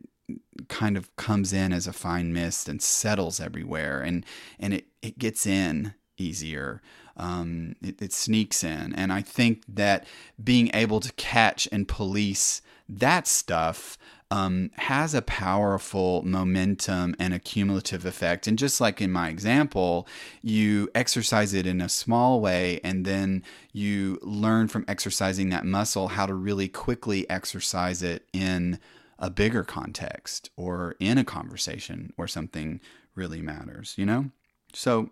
kind 0.67 0.97
of 0.97 1.13
comes 1.15 1.53
in 1.53 1.73
as 1.73 1.87
a 1.87 1.93
fine 1.93 2.33
mist 2.33 2.69
and 2.69 2.81
settles 2.81 3.39
everywhere 3.39 4.01
and 4.01 4.25
and 4.59 4.73
it, 4.73 4.85
it 5.01 5.17
gets 5.17 5.45
in 5.45 5.93
easier 6.17 6.81
um, 7.17 7.75
it, 7.81 8.01
it 8.01 8.13
sneaks 8.13 8.63
in 8.63 8.93
and 8.93 9.11
i 9.11 9.21
think 9.21 9.63
that 9.67 10.05
being 10.43 10.69
able 10.73 10.99
to 10.99 11.11
catch 11.13 11.67
and 11.71 11.87
police 11.87 12.61
that 12.87 13.27
stuff 13.27 13.97
um, 14.31 14.71
has 14.75 15.13
a 15.13 15.21
powerful 15.21 16.23
momentum 16.23 17.15
and 17.19 17.33
a 17.33 17.39
cumulative 17.39 18.05
effect. 18.05 18.47
And 18.47 18.57
just 18.57 18.79
like 18.79 19.01
in 19.01 19.11
my 19.11 19.27
example, 19.27 20.07
you 20.41 20.89
exercise 20.95 21.53
it 21.53 21.67
in 21.67 21.81
a 21.81 21.89
small 21.89 22.39
way, 22.39 22.79
and 22.81 23.03
then 23.05 23.43
you 23.73 24.19
learn 24.21 24.69
from 24.69 24.85
exercising 24.87 25.49
that 25.49 25.65
muscle 25.65 26.07
how 26.07 26.25
to 26.25 26.33
really 26.33 26.69
quickly 26.69 27.29
exercise 27.29 28.01
it 28.01 28.25
in 28.31 28.79
a 29.21 29.29
bigger 29.29 29.63
context 29.63 30.49
or 30.57 30.95
in 30.99 31.17
a 31.17 31.23
conversation 31.23 32.11
where 32.15 32.27
something 32.27 32.81
really 33.15 33.41
matters, 33.41 33.93
you 33.97 34.05
know? 34.05 34.31
So 34.73 35.11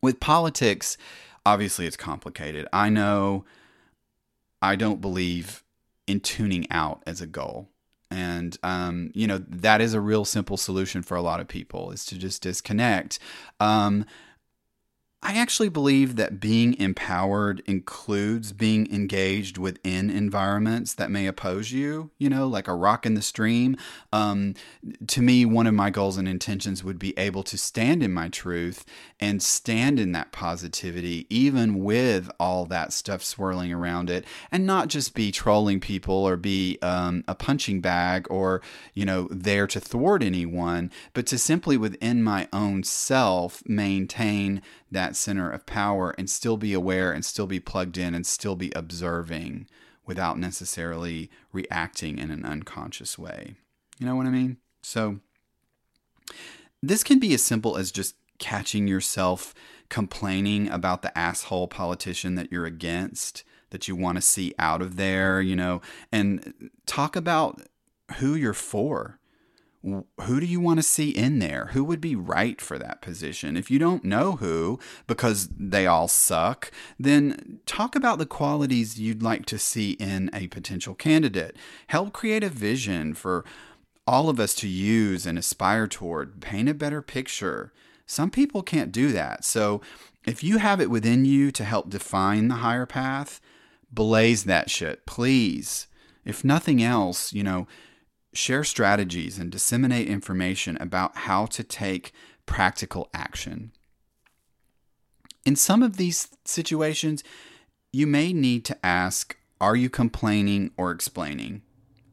with 0.00 0.20
politics, 0.20 0.96
obviously 1.44 1.86
it's 1.86 1.96
complicated. 1.96 2.66
I 2.72 2.88
know 2.88 3.44
I 4.62 4.76
don't 4.76 5.00
believe 5.00 5.64
in 6.06 6.20
tuning 6.20 6.70
out 6.70 7.02
as 7.06 7.20
a 7.20 7.26
goal. 7.26 7.68
And, 8.12 8.56
um, 8.62 9.12
you 9.14 9.26
know, 9.26 9.38
that 9.48 9.80
is 9.80 9.94
a 9.94 10.00
real 10.00 10.24
simple 10.24 10.56
solution 10.56 11.02
for 11.02 11.16
a 11.16 11.22
lot 11.22 11.40
of 11.40 11.48
people 11.48 11.92
is 11.92 12.04
to 12.06 12.18
just 12.18 12.42
disconnect. 12.42 13.18
Um, 13.60 14.04
I 15.22 15.36
actually 15.36 15.68
believe 15.68 16.16
that 16.16 16.40
being 16.40 16.78
empowered 16.80 17.62
includes 17.66 18.54
being 18.54 18.90
engaged 18.90 19.58
within 19.58 20.08
environments 20.08 20.94
that 20.94 21.10
may 21.10 21.26
oppose 21.26 21.72
you, 21.72 22.10
you 22.16 22.30
know, 22.30 22.48
like 22.48 22.66
a 22.66 22.74
rock 22.74 23.04
in 23.04 23.12
the 23.12 23.20
stream. 23.20 23.76
Um, 24.14 24.54
to 25.08 25.20
me, 25.20 25.44
one 25.44 25.66
of 25.66 25.74
my 25.74 25.90
goals 25.90 26.16
and 26.16 26.26
intentions 26.26 26.82
would 26.82 26.98
be 26.98 27.12
able 27.18 27.42
to 27.44 27.58
stand 27.58 28.02
in 28.02 28.14
my 28.14 28.30
truth 28.30 28.86
and 29.20 29.42
stand 29.42 30.00
in 30.00 30.12
that 30.12 30.32
positivity, 30.32 31.26
even 31.28 31.84
with 31.84 32.30
all 32.40 32.64
that 32.66 32.90
stuff 32.90 33.22
swirling 33.22 33.74
around 33.74 34.08
it, 34.08 34.24
and 34.50 34.66
not 34.66 34.88
just 34.88 35.14
be 35.14 35.30
trolling 35.30 35.80
people 35.80 36.14
or 36.14 36.38
be 36.38 36.78
um, 36.80 37.24
a 37.28 37.34
punching 37.34 37.82
bag 37.82 38.26
or, 38.30 38.62
you 38.94 39.04
know, 39.04 39.28
there 39.30 39.66
to 39.66 39.80
thwart 39.80 40.22
anyone, 40.22 40.90
but 41.12 41.26
to 41.26 41.36
simply 41.36 41.76
within 41.76 42.22
my 42.22 42.48
own 42.54 42.82
self 42.82 43.62
maintain 43.66 44.62
that 44.90 45.16
center 45.16 45.50
of 45.50 45.66
power 45.66 46.14
and 46.18 46.28
still 46.28 46.56
be 46.56 46.72
aware 46.72 47.12
and 47.12 47.24
still 47.24 47.46
be 47.46 47.60
plugged 47.60 47.96
in 47.96 48.14
and 48.14 48.26
still 48.26 48.56
be 48.56 48.72
observing 48.74 49.66
without 50.06 50.38
necessarily 50.38 51.30
reacting 51.52 52.18
in 52.18 52.30
an 52.30 52.44
unconscious 52.44 53.18
way. 53.18 53.54
You 53.98 54.06
know 54.06 54.16
what 54.16 54.26
I 54.26 54.30
mean? 54.30 54.56
So, 54.82 55.20
this 56.82 57.04
can 57.04 57.18
be 57.18 57.34
as 57.34 57.42
simple 57.42 57.76
as 57.76 57.92
just 57.92 58.16
catching 58.38 58.88
yourself 58.88 59.54
complaining 59.88 60.68
about 60.68 61.02
the 61.02 61.16
asshole 61.16 61.68
politician 61.68 62.34
that 62.36 62.50
you're 62.50 62.66
against, 62.66 63.44
that 63.68 63.86
you 63.86 63.94
want 63.94 64.16
to 64.16 64.22
see 64.22 64.54
out 64.58 64.80
of 64.82 64.96
there, 64.96 65.40
you 65.40 65.54
know, 65.54 65.80
and 66.10 66.70
talk 66.86 67.14
about 67.14 67.62
who 68.18 68.34
you're 68.34 68.54
for 68.54 69.19
who 69.82 70.40
do 70.40 70.46
you 70.46 70.60
want 70.60 70.78
to 70.78 70.82
see 70.82 71.10
in 71.10 71.38
there? 71.38 71.70
Who 71.72 71.84
would 71.84 72.00
be 72.00 72.14
right 72.14 72.60
for 72.60 72.78
that 72.78 73.00
position? 73.00 73.56
If 73.56 73.70
you 73.70 73.78
don't 73.78 74.04
know 74.04 74.32
who, 74.32 74.78
because 75.06 75.48
they 75.58 75.86
all 75.86 76.06
suck, 76.06 76.70
then 76.98 77.60
talk 77.64 77.96
about 77.96 78.18
the 78.18 78.26
qualities 78.26 79.00
you'd 79.00 79.22
like 79.22 79.46
to 79.46 79.58
see 79.58 79.92
in 79.92 80.28
a 80.34 80.48
potential 80.48 80.94
candidate. 80.94 81.56
Help 81.86 82.12
create 82.12 82.44
a 82.44 82.50
vision 82.50 83.14
for 83.14 83.44
all 84.06 84.28
of 84.28 84.38
us 84.38 84.54
to 84.56 84.68
use 84.68 85.24
and 85.24 85.38
aspire 85.38 85.86
toward. 85.86 86.42
Paint 86.42 86.68
a 86.68 86.74
better 86.74 87.00
picture. 87.00 87.72
Some 88.04 88.30
people 88.30 88.62
can't 88.62 88.92
do 88.92 89.12
that. 89.12 89.44
So 89.44 89.80
if 90.26 90.44
you 90.44 90.58
have 90.58 90.80
it 90.80 90.90
within 90.90 91.24
you 91.24 91.50
to 91.52 91.64
help 91.64 91.88
define 91.88 92.48
the 92.48 92.56
higher 92.56 92.86
path, 92.86 93.40
blaze 93.90 94.44
that 94.44 94.68
shit, 94.68 95.06
please. 95.06 95.86
If 96.24 96.44
nothing 96.44 96.82
else, 96.82 97.32
you 97.32 97.42
know, 97.42 97.66
share 98.32 98.64
strategies 98.64 99.38
and 99.38 99.50
disseminate 99.50 100.08
information 100.08 100.76
about 100.80 101.16
how 101.16 101.46
to 101.46 101.64
take 101.64 102.12
practical 102.46 103.08
action. 103.12 103.72
In 105.44 105.56
some 105.56 105.82
of 105.82 105.96
these 105.96 106.28
situations, 106.44 107.24
you 107.92 108.06
may 108.06 108.32
need 108.32 108.64
to 108.66 108.86
ask 108.86 109.36
Are 109.60 109.76
you 109.76 109.90
complaining 109.90 110.70
or 110.76 110.90
explaining? 110.90 111.62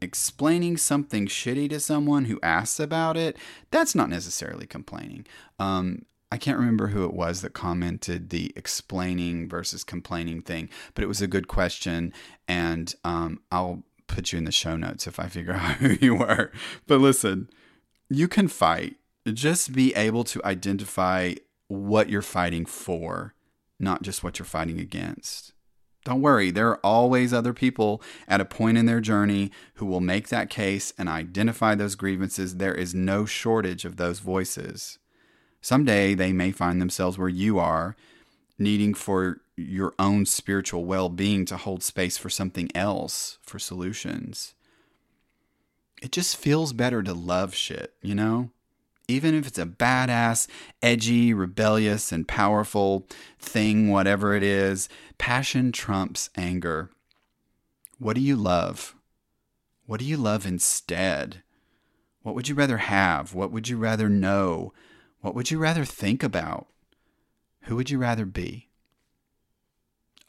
Explaining 0.00 0.76
something 0.76 1.26
shitty 1.26 1.68
to 1.70 1.80
someone 1.80 2.26
who 2.26 2.38
asks 2.42 2.78
about 2.78 3.16
it, 3.16 3.36
that's 3.70 3.94
not 3.94 4.08
necessarily 4.08 4.66
complaining. 4.66 5.26
Um, 5.58 6.04
I 6.30 6.36
can't 6.36 6.58
remember 6.58 6.88
who 6.88 7.04
it 7.04 7.14
was 7.14 7.40
that 7.40 7.54
commented 7.54 8.30
the 8.30 8.52
explaining 8.54 9.48
versus 9.48 9.82
complaining 9.82 10.42
thing, 10.42 10.68
but 10.94 11.02
it 11.02 11.08
was 11.08 11.22
a 11.22 11.26
good 11.26 11.48
question, 11.48 12.12
and 12.46 12.94
um, 13.02 13.40
I'll 13.50 13.82
put 14.08 14.32
you 14.32 14.38
in 14.38 14.44
the 14.44 14.52
show 14.52 14.76
notes 14.76 15.06
if 15.06 15.20
I 15.20 15.28
figure 15.28 15.52
out 15.54 15.76
who 15.76 15.96
you 16.00 16.16
were. 16.16 16.50
But 16.86 16.98
listen, 16.98 17.48
you 18.08 18.26
can 18.26 18.48
fight. 18.48 18.96
Just 19.32 19.72
be 19.72 19.94
able 19.94 20.24
to 20.24 20.44
identify 20.44 21.34
what 21.68 22.08
you're 22.08 22.22
fighting 22.22 22.64
for, 22.64 23.34
not 23.78 24.02
just 24.02 24.24
what 24.24 24.38
you're 24.38 24.46
fighting 24.46 24.80
against. 24.80 25.52
Don't 26.04 26.22
worry, 26.22 26.50
there 26.50 26.68
are 26.68 26.80
always 26.82 27.34
other 27.34 27.52
people 27.52 28.00
at 28.26 28.40
a 28.40 28.46
point 28.46 28.78
in 28.78 28.86
their 28.86 29.00
journey 29.00 29.50
who 29.74 29.84
will 29.84 30.00
make 30.00 30.28
that 30.28 30.48
case 30.48 30.94
and 30.96 31.08
identify 31.08 31.74
those 31.74 31.96
grievances. 31.96 32.56
There 32.56 32.74
is 32.74 32.94
no 32.94 33.26
shortage 33.26 33.84
of 33.84 33.96
those 33.96 34.20
voices. 34.20 34.98
Someday 35.60 36.14
they 36.14 36.32
may 36.32 36.50
find 36.50 36.80
themselves 36.80 37.18
where 37.18 37.28
you 37.28 37.58
are, 37.58 37.94
needing 38.58 38.94
for 38.94 39.40
your 39.58 39.94
own 39.98 40.24
spiritual 40.26 40.84
well 40.84 41.08
being 41.08 41.44
to 41.46 41.56
hold 41.56 41.82
space 41.82 42.16
for 42.16 42.30
something 42.30 42.70
else, 42.74 43.38
for 43.42 43.58
solutions. 43.58 44.54
It 46.00 46.12
just 46.12 46.36
feels 46.36 46.72
better 46.72 47.02
to 47.02 47.12
love 47.12 47.54
shit, 47.54 47.94
you 48.00 48.14
know? 48.14 48.50
Even 49.08 49.34
if 49.34 49.46
it's 49.46 49.58
a 49.58 49.66
badass, 49.66 50.46
edgy, 50.82 51.32
rebellious, 51.32 52.12
and 52.12 52.28
powerful 52.28 53.06
thing, 53.38 53.90
whatever 53.90 54.34
it 54.34 54.42
is, 54.42 54.88
passion 55.16 55.72
trumps 55.72 56.30
anger. 56.36 56.90
What 57.98 58.14
do 58.14 58.20
you 58.20 58.36
love? 58.36 58.94
What 59.86 60.00
do 60.00 60.06
you 60.06 60.18
love 60.18 60.46
instead? 60.46 61.42
What 62.22 62.34
would 62.34 62.48
you 62.48 62.54
rather 62.54 62.76
have? 62.76 63.34
What 63.34 63.50
would 63.50 63.68
you 63.68 63.78
rather 63.78 64.08
know? 64.08 64.72
What 65.20 65.34
would 65.34 65.50
you 65.50 65.58
rather 65.58 65.84
think 65.84 66.22
about? 66.22 66.68
Who 67.62 67.76
would 67.76 67.90
you 67.90 67.98
rather 67.98 68.26
be? 68.26 68.67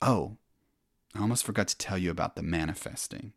Oh, 0.02 0.38
I 1.16 1.22
almost 1.22 1.44
forgot 1.44 1.68
to 1.70 1.78
tell 1.78 1.98
you 1.98 2.12
about 2.12 2.36
the 2.36 2.44
manifesting. 2.44 3.34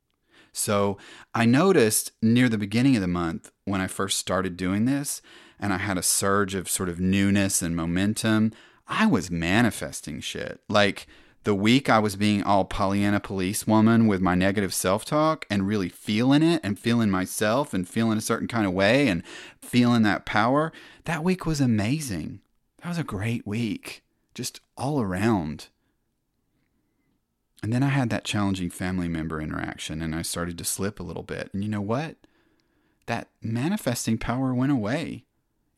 So 0.53 0.99
I 1.35 1.47
noticed 1.47 2.13
near 2.21 2.49
the 2.49 2.59
beginning 2.59 2.95
of 2.97 3.03
the 3.03 3.09
month 3.09 3.51
when 3.65 3.81
I 3.81 3.87
first 3.87 4.19
started 4.19 4.57
doing 4.57 4.85
this, 4.85 5.23
and 5.59 5.73
I 5.73 5.79
had 5.79 5.97
a 5.97 6.03
surge 6.03 6.55
of 6.55 6.69
sort 6.69 6.89
of 6.89 7.01
newness 7.01 7.63
and 7.63 7.75
momentum, 7.75 8.53
I 8.87 9.07
was 9.07 9.31
manifesting 9.31 10.21
shit. 10.21 10.61
Like 10.69 11.07
the 11.45 11.55
week 11.55 11.89
I 11.89 11.99
was 11.99 12.17
being 12.17 12.43
all 12.43 12.65
Pollyanna 12.65 13.21
police 13.21 13.67
woman 13.67 14.07
with 14.07 14.21
my 14.21 14.35
negative 14.35 14.75
self 14.75 15.05
talk 15.05 15.47
and 15.49 15.67
really 15.67 15.89
feeling 15.89 16.43
it 16.43 16.61
and 16.63 16.79
feeling 16.79 17.11
myself 17.11 17.73
and 17.73 17.89
feeling 17.89 18.19
a 18.19 18.23
certain 18.23 18.49
kind 18.49 18.67
of 18.67 18.73
way 18.73 19.09
and 19.09 19.23
feeling 19.61 20.03
that 20.03 20.27
power, 20.27 20.73
that 21.05 21.25
week 21.25 21.47
was 21.47 21.61
amazing. 21.61 22.41
That 22.83 22.89
was 22.89 22.99
a 22.99 23.05
great 23.05 23.47
week, 23.47 24.03
just 24.35 24.61
all 24.77 25.01
around. 25.01 25.69
And 27.63 27.73
then 27.73 27.83
I 27.83 27.89
had 27.89 28.11
that 28.11 28.25
challenging 28.25 28.71
family 28.71 29.09
member 29.09 29.41
interaction 29.41 30.03
and 30.03 30.15
I 30.15 30.23
started 30.23 30.59
to 30.59 30.65
slip 30.65 30.99
a 30.99 31.05
little 31.05 31.23
bit. 31.23 31.51
And 31.53 31.63
you 31.63 31.71
know 31.71 31.81
what? 31.81 32.17
That 33.07 33.29
manifesting 33.41 34.19
power 34.19 34.53
went 34.53 34.73
away. 34.73 35.25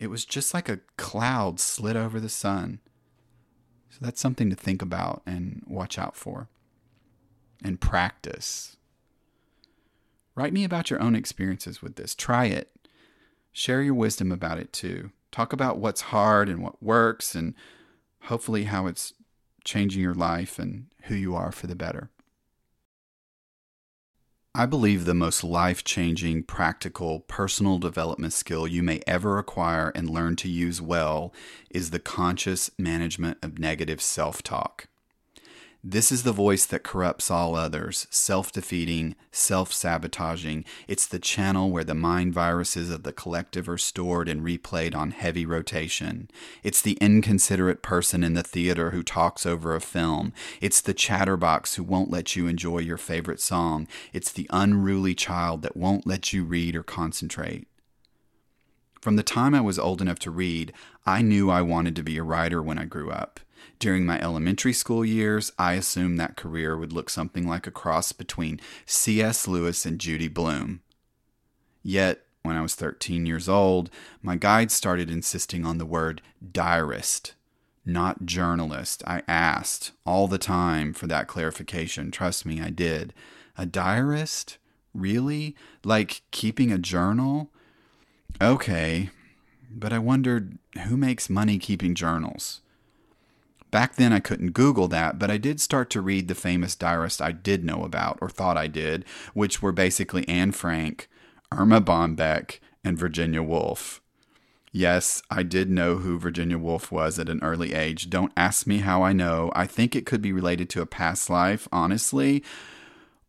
It 0.01 0.09
was 0.09 0.25
just 0.25 0.55
like 0.55 0.69
a 0.69 0.81
cloud 0.97 1.61
slid 1.61 1.97
over 1.97 2.19
the 2.19 2.29
sun. 2.29 2.81
So 3.91 3.99
that's 4.01 4.21
something 4.21 4.51
to 4.51 4.57
think 4.57 4.83
about 4.83 5.23
and 5.27 5.63
watch 5.67 5.99
out 5.99 6.17
for 6.17 6.49
and 7.63 7.81
practice. 7.81 8.77
Write 10.35 10.53
me 10.53 10.65
about 10.65 10.91
your 10.91 11.01
own 11.01 11.15
experiences 11.15 11.81
with 11.81 11.97
this. 11.97 12.15
Try 12.15 12.47
it. 12.47 12.71
Share 13.53 13.83
your 13.83 13.95
wisdom 13.95 14.33
about 14.33 14.59
it 14.59 14.73
too. 14.73 15.13
Talk 15.31 15.53
about 15.53 15.79
what's 15.79 16.01
hard 16.01 16.49
and 16.49 16.63
what 16.63 16.83
works 16.83 17.35
and 17.35 17.55
hopefully 18.23 18.65
how 18.65 18.87
it's 18.87 19.13
changing 19.65 20.03
your 20.03 20.15
life 20.15 20.59
and 20.59 20.87
who 21.05 21.15
you 21.15 21.35
are 21.35 21.53
for 21.53 21.67
the 21.67 21.75
better. 21.75 22.11
I 24.57 24.67
believe 24.67 25.05
the 25.05 25.15
most 25.15 25.43
life 25.43 25.83
changing, 25.83 26.45
practical, 26.45 27.21
personal 27.21 27.79
development 27.79 28.33
skill 28.33 28.69
you 28.69 28.85
may 28.85 29.01
ever 29.05 29.37
acquire 29.39 29.91
and 29.97 30.09
learn 30.09 30.37
to 30.37 30.49
use 30.49 30.81
well 30.81 31.35
is 31.71 31.91
the 31.91 31.99
conscious 31.99 32.71
management 32.79 33.39
of 33.43 33.59
negative 33.59 34.01
self 34.01 34.45
talk. 34.45 34.87
This 35.87 36.11
is 36.11 36.23
the 36.23 36.33
voice 36.33 36.65
that 36.65 36.83
corrupts 36.83 37.31
all 37.31 37.55
others, 37.55 38.07
self 38.09 38.51
defeating, 38.51 39.17
self 39.31 39.71
sabotaging. 39.71 40.65
It's 40.89 41.07
the 41.07 41.19
channel 41.19 41.71
where 41.71 41.85
the 41.85 41.95
mind 41.95 42.33
viruses 42.33 42.89
of 42.89 43.03
the 43.03 43.13
collective 43.13 43.69
are 43.69 43.77
stored 43.77 44.27
and 44.27 44.41
replayed 44.41 44.95
on 44.97 45.11
heavy 45.11 45.45
rotation. 45.45 46.31
It's 46.63 46.81
the 46.81 46.97
inconsiderate 47.03 47.83
person 47.83 48.25
in 48.25 48.33
the 48.33 48.43
theater 48.43 48.93
who 48.93 49.03
talks 49.03 49.45
over 49.45 49.75
a 49.75 49.81
film. 49.83 50.33
It's 50.63 50.81
the 50.81 50.95
chatterbox 50.95 51.75
who 51.75 51.83
won't 51.83 52.11
let 52.11 52.35
you 52.35 52.47
enjoy 52.47 52.79
your 52.79 52.97
favorite 52.97 53.43
song. 53.43 53.87
It's 54.15 54.33
the 54.33 54.47
unruly 54.49 55.15
child 55.15 55.61
that 55.61 55.77
won't 55.77 56.07
let 56.07 56.33
you 56.33 56.45
read 56.45 56.77
or 56.77 56.83
concentrate. 56.83 57.69
From 59.03 59.17
the 59.17 59.23
time 59.23 59.55
I 59.55 59.61
was 59.61 59.79
old 59.79 60.01
enough 60.01 60.19
to 60.21 60.31
read, 60.31 60.73
I 61.05 61.21
knew 61.21 61.51
I 61.51 61.61
wanted 61.61 61.95
to 61.97 62.03
be 62.03 62.17
a 62.17 62.23
writer 62.23 62.63
when 62.63 62.79
I 62.79 62.87
grew 62.87 63.11
up. 63.11 63.41
During 63.79 64.07
my 64.07 64.21
elementary 64.21 64.73
school 64.73 65.05
years, 65.05 65.53
I 65.59 65.75
assumed 65.75 66.19
that 66.19 66.37
career 66.37 66.77
would 66.77 66.93
look 66.93 67.11
something 67.11 67.47
like 67.47 67.67
a 67.67 67.71
cross 67.73 68.13
between 68.13 68.61
C.S. 68.87 69.47
Lewis 69.47 69.85
and 69.85 69.99
Judy 69.99 70.29
Blume. 70.29 70.81
Yet, 71.83 72.23
when 72.43 72.57
I 72.57 72.63
was 72.63 72.75
13 72.75 73.27
years 73.27 73.49
old, 73.49 73.91
my 74.23 74.37
guide 74.37 74.71
started 74.71 75.11
insisting 75.11 75.65
on 75.65 75.79
the 75.79 75.87
word 75.87 76.23
diarist, 76.53 77.35
not 77.85 78.27
journalist. 78.27 79.03
I 79.07 79.23
asked 79.27 79.93
all 80.07 80.29
the 80.29 80.39
time 80.39 80.93
for 80.93 81.07
that 81.07 81.27
clarification. 81.27 82.11
Trust 82.11 82.47
me, 82.47 82.61
I 82.61 82.71
did. 82.71 83.13
A 83.57 83.67
diarist? 83.67 84.59
Really? 84.95 85.57
Like 85.85 86.23
keeping 86.31 86.71
a 86.71 86.79
journal? 86.79 87.51
Okay, 88.41 89.11
but 89.71 89.93
I 89.93 89.99
wondered 89.99 90.59
who 90.87 90.97
makes 90.97 91.31
money 91.31 91.59
keeping 91.59 91.95
journals? 91.95 92.61
Back 93.75 93.97
then, 93.97 94.13
I 94.13 94.21
couldn't 94.21 94.53
Google 94.53 94.87
that, 94.87 95.19
but 95.19 95.33
I 95.33 95.37
did 95.37 95.61
start 95.61 95.91
to 95.91 96.01
read 96.01 96.29
the 96.29 96.37
famous 96.37 96.77
diarists 96.77 97.21
I 97.21 97.33
did 97.33 97.65
know 97.65 97.83
about, 97.83 98.19
or 98.21 98.29
thought 98.31 98.57
I 98.57 98.69
did, 98.69 99.05
which 99.33 99.63
were 99.63 99.73
basically 99.73 100.29
Anne 100.29 100.53
Frank, 100.53 101.09
Erma 101.53 101.81
Bombeck, 101.81 102.61
and 102.85 102.97
Virginia 102.97 103.43
Woolf. 103.43 104.01
Yes, 104.71 105.25
I 105.29 105.43
did 105.43 105.71
know 105.71 105.97
who 105.97 106.21
Virginia 106.21 106.57
Woolf 106.57 106.93
was 106.93 107.19
at 107.19 107.29
an 107.29 107.41
early 107.43 107.75
age. 107.75 108.09
Don't 108.11 108.31
ask 108.37 108.65
me 108.65 108.79
how 108.79 109.03
I 109.03 109.13
know. 109.13 109.51
I 109.57 109.67
think 109.67 109.97
it 109.97 110.07
could 110.07 110.23
be 110.23 110.33
related 110.33 110.71
to 110.71 110.81
a 110.81 110.87
past 110.87 111.29
life, 111.29 111.67
honestly. 111.73 112.45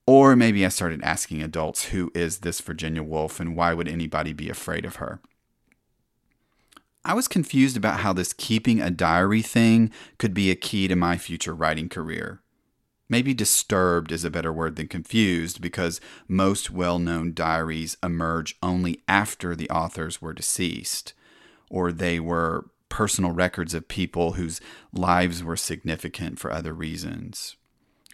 Or 0.06 0.36
maybe 0.36 0.64
I 0.64 0.70
started 0.70 1.02
asking 1.02 1.42
adults, 1.42 1.86
who 1.86 2.12
is 2.14 2.42
this 2.42 2.62
Virginia 2.62 3.02
Woolf 3.02 3.40
and 3.40 3.56
why 3.56 3.74
would 3.74 3.88
anybody 3.88 4.32
be 4.32 4.52
afraid 4.52 4.86
of 4.86 4.98
her? 4.98 5.22
I 7.08 7.14
was 7.14 7.28
confused 7.28 7.78
about 7.78 8.00
how 8.00 8.14
this 8.14 8.34
keeping 8.34 8.82
a 8.82 8.90
diary 8.90 9.44
thing 9.44 9.92
could 10.18 10.34
be 10.34 10.50
a 10.50 10.56
key 10.56 10.88
to 10.88 10.96
my 10.96 11.18
future 11.18 11.54
writing 11.54 11.88
career. 11.88 12.42
Maybe 13.08 13.36
disturbed 13.36 14.12
is 14.12 14.26
a 14.26 14.32
better 14.32 14.52
word 14.52 14.76
than 14.76 14.88
confused 14.88 15.62
because 15.62 16.02
most 16.28 16.72
well 16.72 16.98
known 16.98 17.36
diaries 17.36 17.96
emerge 18.02 18.58
only 18.64 19.04
after 19.08 19.56
the 19.56 19.70
authors 19.70 20.20
were 20.20 20.34
deceased 20.34 21.14
or 21.70 21.92
they 21.92 22.20
were 22.20 22.66
personal 22.90 23.32
records 23.32 23.76
of 23.76 23.88
people 23.88 24.32
whose 24.34 24.60
lives 24.92 25.44
were 25.44 25.58
significant 25.58 26.40
for 26.40 26.52
other 26.52 26.74
reasons. 26.74 27.56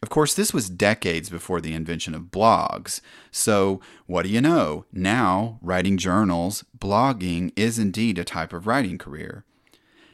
Of 0.01 0.10
course, 0.10 0.34
this 0.34 0.53
was 0.53 0.70
decades 0.70 1.29
before 1.29 1.62
the 1.62 1.74
invention 1.74 2.15
of 2.15 2.31
blogs. 2.31 3.01
So, 3.29 3.79
what 4.08 4.24
do 4.24 4.29
you 4.29 4.41
know? 4.41 4.86
Now, 4.91 5.60
writing 5.62 5.98
journals, 5.98 6.65
blogging 6.77 7.51
is 7.55 7.77
indeed 7.77 8.17
a 8.17 8.24
type 8.24 8.51
of 8.51 8.65
writing 8.65 8.98
career. 8.98 9.46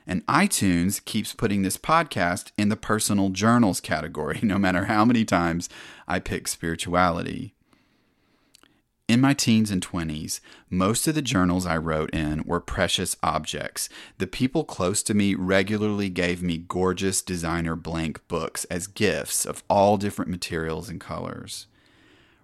And 0.06 0.26
iTunes 0.28 1.04
keeps 1.04 1.34
putting 1.34 1.62
this 1.62 1.78
podcast 1.78 2.52
in 2.58 2.68
the 2.68 2.76
personal 2.76 3.30
journals 3.30 3.80
category, 3.80 4.40
no 4.44 4.58
matter 4.58 4.86
how 4.86 5.06
many 5.06 5.24
times 5.24 5.70
I 6.08 6.20
pick 6.20 6.50
spirituality. 6.50 7.54
In 9.08 9.22
my 9.22 9.34
teens 9.34 9.72
and 9.72 9.82
20s, 9.82 10.42
most 10.70 11.08
of 11.08 11.16
the 11.16 11.22
journals 11.22 11.66
I 11.66 11.78
wrote 11.78 12.14
in 12.14 12.44
were 12.44 12.60
precious 12.60 13.16
objects. 13.24 13.88
The 14.18 14.28
people 14.28 14.66
close 14.66 15.02
to 15.04 15.14
me 15.14 15.34
regularly 15.34 16.10
gave 16.10 16.44
me 16.44 16.58
gorgeous 16.58 17.22
designer 17.22 17.78
blank 17.78 18.28
books 18.28 18.66
as 18.66 18.86
gifts 18.86 19.46
of 19.46 19.64
all 19.70 19.96
different 19.96 20.30
materials 20.30 20.90
and 20.90 21.00
colors. 21.00 21.68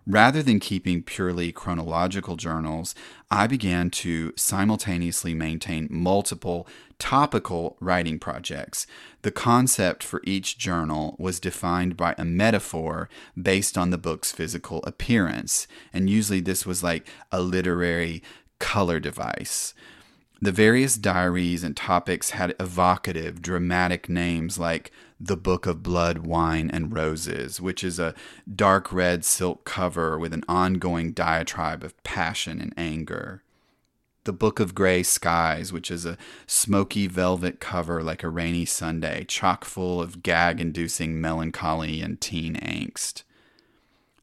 Rather 0.05 0.43
than 0.43 0.59
keeping 0.59 1.01
purely 1.01 1.51
chronological 1.53 2.35
journals, 2.35 2.93
I 3.31 3.47
began 3.47 3.89
to 3.91 4.33
simultaneously 4.35 5.33
maintain 5.33 5.87
multiple 5.89 6.67
topical 6.99 7.77
writing 7.79 8.19
projects. 8.19 8.85
The 9.21 9.31
concept 9.31 10.03
for 10.03 10.21
each 10.25 10.57
journal 10.57 11.15
was 11.17 11.39
defined 11.39 11.95
by 11.95 12.15
a 12.17 12.25
metaphor 12.25 13.09
based 13.41 13.77
on 13.77 13.91
the 13.91 13.97
book's 13.97 14.33
physical 14.33 14.83
appearance, 14.83 15.67
and 15.93 16.09
usually 16.09 16.41
this 16.41 16.65
was 16.65 16.83
like 16.83 17.07
a 17.31 17.39
literary 17.41 18.21
color 18.59 18.99
device. 18.99 19.73
The 20.41 20.51
various 20.51 20.97
diaries 20.97 21.63
and 21.63 21.77
topics 21.77 22.31
had 22.31 22.53
evocative, 22.59 23.41
dramatic 23.41 24.09
names 24.09 24.59
like 24.59 24.91
The 25.19 25.37
Book 25.37 25.65
of 25.65 25.83
Blood, 25.83 26.19
Wine, 26.19 26.69
and 26.71 26.93
Roses, 26.93 27.61
which 27.61 27.83
is 27.83 27.99
a 27.99 28.15
dark 28.53 28.91
red 28.91 29.23
silk 29.23 29.63
cover 29.63 30.17
with 30.19 30.33
an 30.33 30.43
ongoing 30.47 31.11
diatribe 31.11 31.83
of 31.83 32.01
passion 32.03 32.59
and 32.59 32.73
anger. 32.75 33.43
The 34.25 34.33
Book 34.33 34.59
of 34.59 34.73
Gray 34.73 35.03
Skies, 35.03 35.73
which 35.73 35.91
is 35.91 36.05
a 36.05 36.17
smoky 36.47 37.07
velvet 37.07 37.59
cover 37.59 38.01
like 38.01 38.23
a 38.23 38.29
rainy 38.29 38.65
Sunday, 38.65 39.25
chock 39.25 39.65
full 39.65 40.01
of 40.01 40.23
gag 40.23 40.61
inducing 40.61 41.19
melancholy 41.19 42.01
and 42.01 42.19
teen 42.21 42.55
angst. 42.55 43.23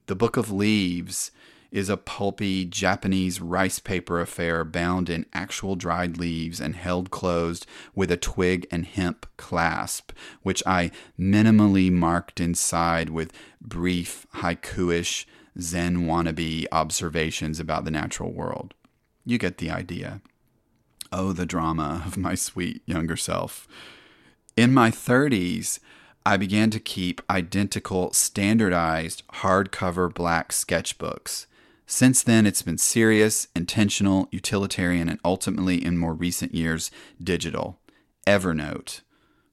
The 0.07 0.17
Book 0.17 0.37
of 0.37 0.51
Leaves 0.51 1.31
is 1.71 1.89
a 1.89 1.97
pulpy 1.97 2.65
Japanese 2.65 3.41
rice 3.41 3.79
paper 3.79 4.21
affair 4.21 4.65
bound 4.65 5.09
in 5.09 5.27
actual 5.33 5.77
dried 5.77 6.19
leaves 6.19 6.61
and 6.61 6.75
held 6.77 7.11
closed 7.11 7.67
with 7.95 8.11
a 8.11 8.17
twig 8.17 8.67
and 8.71 8.87
hemp 8.87 9.27
clasp, 9.37 10.13
which 10.43 10.63
I 10.67 10.91
minimally 11.19 11.91
marked 11.91 12.41
inside 12.41 13.11
with 13.11 13.33
brief, 13.61 14.27
haiku-ish, 14.37 15.27
Zen 15.59 16.07
wannabe 16.07 16.67
observations 16.73 17.61
about 17.61 17.85
the 17.85 17.91
natural 17.91 18.33
world. 18.33 18.75
You 19.25 19.39
get 19.39 19.59
the 19.59 19.71
idea. 19.71 20.21
Oh, 21.13 21.33
the 21.33 21.47
drama 21.47 22.03
of 22.07 22.17
my 22.17 22.35
sweet 22.35 22.83
younger 22.87 23.17
self. 23.17 23.67
In 24.57 24.73
my 24.73 24.91
30s, 24.91 25.81
I 26.25 26.37
began 26.37 26.71
to 26.71 26.81
keep 26.81 27.21
identical, 27.29 28.13
standardized, 28.13 29.23
hardcover 29.29 30.13
black 30.13 30.53
sketchbooks 30.53 31.47
since 31.91 32.23
then, 32.23 32.47
it's 32.47 32.63
been 32.63 32.79
serious, 32.79 33.49
intentional, 33.57 34.29
utilitarian, 34.31 35.09
and 35.09 35.19
ultimately, 35.25 35.85
in 35.85 35.99
more 35.99 36.15
recent 36.15 36.55
years, 36.55 36.89
digital. 37.21 37.81
Evernote, 38.29 39.01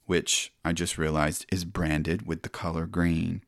which 0.06 0.54
I 0.64 0.72
just 0.72 1.00
realized 1.00 1.48
is 1.52 1.66
branded 1.66 2.28
with 2.28 2.44
the 2.44 2.50
color 2.50 2.86
green. 2.86 3.42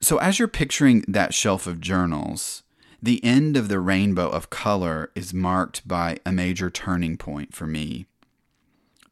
So, 0.00 0.18
as 0.18 0.38
you're 0.38 0.46
picturing 0.46 1.04
that 1.08 1.34
shelf 1.34 1.66
of 1.66 1.80
journals, 1.80 2.62
the 3.02 3.22
end 3.24 3.56
of 3.56 3.66
the 3.66 3.80
rainbow 3.80 4.28
of 4.28 4.48
color 4.48 5.10
is 5.16 5.34
marked 5.34 5.86
by 5.86 6.18
a 6.24 6.30
major 6.30 6.70
turning 6.70 7.16
point 7.16 7.56
for 7.56 7.66
me. 7.66 8.06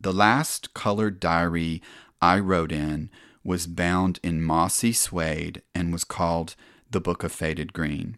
The 0.00 0.12
last 0.12 0.72
colored 0.72 1.18
diary 1.18 1.82
I 2.22 2.38
wrote 2.38 2.70
in 2.70 3.10
was 3.42 3.66
bound 3.66 4.20
in 4.22 4.40
mossy 4.40 4.92
suede 4.92 5.62
and 5.74 5.92
was 5.92 6.04
called 6.04 6.54
The 6.90 7.00
Book 7.00 7.22
of 7.22 7.31
Faded 7.31 7.72
Green. 7.72 8.16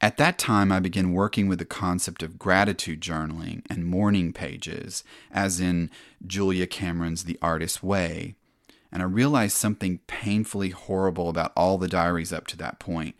At 0.00 0.16
that 0.16 0.38
time, 0.38 0.72
I 0.72 0.80
began 0.80 1.12
working 1.12 1.46
with 1.46 1.58
the 1.58 1.64
concept 1.64 2.22
of 2.22 2.38
gratitude 2.38 3.00
journaling 3.00 3.62
and 3.68 3.84
morning 3.84 4.32
pages, 4.32 5.04
as 5.30 5.60
in 5.60 5.90
Julia 6.26 6.66
Cameron's 6.66 7.24
The 7.24 7.38
Artist's 7.42 7.82
Way. 7.82 8.34
And 8.90 9.02
I 9.02 9.04
realized 9.04 9.56
something 9.56 10.00
painfully 10.06 10.70
horrible 10.70 11.28
about 11.28 11.52
all 11.54 11.76
the 11.76 11.86
diaries 11.86 12.32
up 12.32 12.46
to 12.48 12.56
that 12.56 12.80
point. 12.80 13.14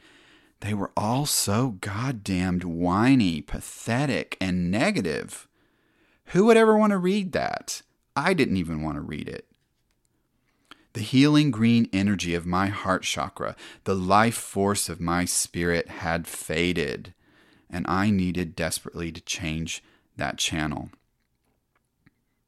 They 0.61 0.74
were 0.74 0.90
all 0.96 1.26
so 1.26 1.76
goddamned 1.81 2.64
whiny, 2.64 3.42
pathetic, 3.42 4.37
and 4.40 4.70
negative. 4.70 5.46
Who 6.26 6.46
would 6.46 6.57
ever 6.57 6.76
want 6.76 6.92
to 6.92 6.98
read 6.98 7.33
that? 7.33 7.83
I 8.16 8.35
didn't 8.35 8.57
even 8.57 8.83
want 8.83 8.96
to 8.96 9.03
read 9.03 9.29
it. 9.29 9.46
The 10.92 11.00
healing 11.00 11.50
green 11.50 11.88
energy 11.92 12.35
of 12.35 12.46
my 12.46 12.66
heart 12.66 13.03
chakra, 13.03 13.55
the 13.85 13.94
life 13.94 14.35
force 14.35 14.88
of 14.88 15.00
my 15.00 15.24
spirit 15.24 15.88
had 15.88 16.26
faded, 16.26 17.14
and 17.68 17.87
I 17.88 18.11
needed 18.11 18.57
desperately 18.57 19.12
to 19.12 19.20
change 19.20 19.85
that 20.16 20.37
channel. 20.37 20.90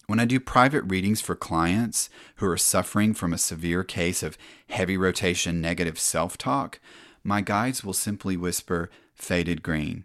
When 0.06 0.18
I 0.18 0.24
do 0.24 0.40
private 0.40 0.82
readings 0.82 1.20
for 1.20 1.36
clients 1.36 2.10
who 2.36 2.46
are 2.46 2.58
suffering 2.58 3.14
from 3.14 3.32
a 3.32 3.38
severe 3.38 3.84
case 3.84 4.22
of 4.22 4.36
heavy 4.68 4.96
rotation 4.96 5.60
negative 5.60 5.98
self 5.98 6.36
talk, 6.36 6.80
my 7.22 7.40
guides 7.40 7.84
will 7.84 7.92
simply 7.92 8.36
whisper, 8.36 8.90
faded 9.14 9.62
green. 9.62 10.04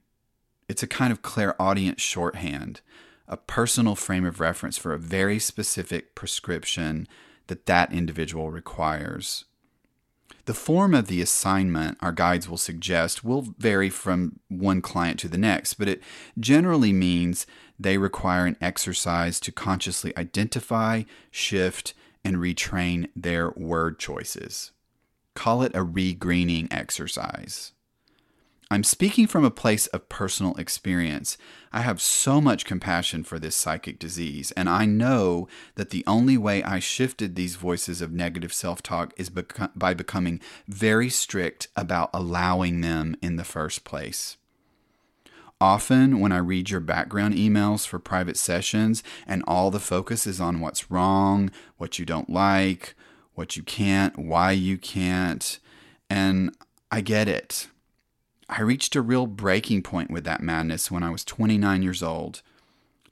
It's 0.69 0.83
a 0.83 0.87
kind 0.87 1.11
of 1.11 1.23
clairaudient 1.23 1.99
shorthand, 1.99 2.81
a 3.27 3.37
personal 3.37 3.95
frame 3.95 4.25
of 4.25 4.39
reference 4.39 4.77
for 4.77 4.93
a 4.93 4.99
very 4.99 5.39
specific 5.39 6.13
prescription 6.13 7.07
that 7.47 7.65
that 7.65 7.91
individual 7.91 8.51
requires. 8.51 9.45
The 10.45 10.53
form 10.53 10.93
of 10.93 11.07
the 11.07 11.21
assignment 11.21 11.97
our 12.01 12.13
guides 12.13 12.47
will 12.47 12.57
suggest 12.57 13.23
will 13.23 13.47
vary 13.57 13.89
from 13.89 14.39
one 14.47 14.81
client 14.81 15.19
to 15.19 15.27
the 15.27 15.37
next, 15.37 15.73
but 15.73 15.89
it 15.89 16.01
generally 16.39 16.93
means 16.93 17.45
they 17.77 17.97
require 17.97 18.45
an 18.45 18.55
exercise 18.61 19.41
to 19.41 19.51
consciously 19.51 20.15
identify, 20.15 21.03
shift, 21.31 21.93
and 22.23 22.37
retrain 22.37 23.09
their 23.15 23.51
word 23.51 23.99
choices. 23.99 24.71
Call 25.33 25.63
it 25.63 25.75
a 25.75 25.83
regreening 25.83 26.67
exercise. 26.71 27.73
I'm 28.69 28.83
speaking 28.83 29.27
from 29.27 29.45
a 29.45 29.51
place 29.51 29.87
of 29.87 30.09
personal 30.09 30.53
experience. 30.55 31.37
I 31.71 31.81
have 31.81 32.01
so 32.01 32.41
much 32.41 32.65
compassion 32.65 33.23
for 33.23 33.39
this 33.39 33.55
psychic 33.55 33.97
disease, 33.97 34.51
and 34.51 34.67
I 34.67 34.85
know 34.85 35.47
that 35.75 35.91
the 35.91 36.03
only 36.05 36.37
way 36.37 36.61
I 36.63 36.79
shifted 36.79 37.35
these 37.35 37.55
voices 37.55 38.01
of 38.01 38.11
negative 38.11 38.51
self 38.51 38.83
talk 38.83 39.13
is 39.15 39.29
by 39.29 39.93
becoming 39.93 40.41
very 40.67 41.09
strict 41.09 41.69
about 41.77 42.09
allowing 42.13 42.81
them 42.81 43.15
in 43.21 43.37
the 43.37 43.45
first 43.45 43.85
place. 43.85 44.35
Often, 45.61 46.19
when 46.19 46.33
I 46.33 46.37
read 46.37 46.69
your 46.69 46.81
background 46.81 47.35
emails 47.35 47.87
for 47.87 47.99
private 47.99 48.37
sessions 48.37 49.01
and 49.25 49.43
all 49.47 49.71
the 49.71 49.79
focus 49.79 50.27
is 50.27 50.41
on 50.41 50.59
what's 50.59 50.91
wrong, 50.91 51.51
what 51.77 51.97
you 51.97 52.05
don't 52.05 52.29
like, 52.29 52.95
what 53.33 53.55
you 53.55 53.63
can't, 53.63 54.19
why 54.19 54.51
you 54.51 54.77
can't, 54.77 55.57
and 56.09 56.53
I 56.91 56.99
get 56.99 57.29
it. 57.29 57.69
I 58.49 58.61
reached 58.61 58.95
a 58.95 59.01
real 59.01 59.27
breaking 59.27 59.83
point 59.83 60.09
with 60.09 60.23
that 60.23 60.41
madness 60.41 60.89
when 60.89 61.03
I 61.03 61.09
was 61.09 61.25
29 61.25 61.83
years 61.83 62.01
old. 62.01 62.41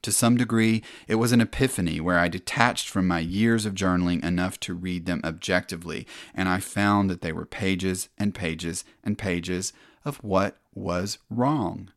To 0.02 0.12
some 0.12 0.36
degree, 0.36 0.82
it 1.08 1.16
was 1.16 1.32
an 1.32 1.40
epiphany 1.40 2.00
where 2.00 2.18
I 2.18 2.28
detached 2.28 2.88
from 2.88 3.06
my 3.06 3.18
years 3.18 3.66
of 3.66 3.74
journaling 3.74 4.24
enough 4.24 4.58
to 4.60 4.74
read 4.74 5.04
them 5.04 5.20
objectively, 5.24 6.06
and 6.34 6.48
I 6.48 6.60
found 6.60 7.10
that 7.10 7.20
they 7.20 7.32
were 7.32 7.44
pages 7.44 8.08
and 8.16 8.34
pages 8.34 8.84
and 9.02 9.18
pages 9.18 9.72
of 10.04 10.16
what 10.18 10.58
was 10.74 11.18
wrong. 11.28 11.90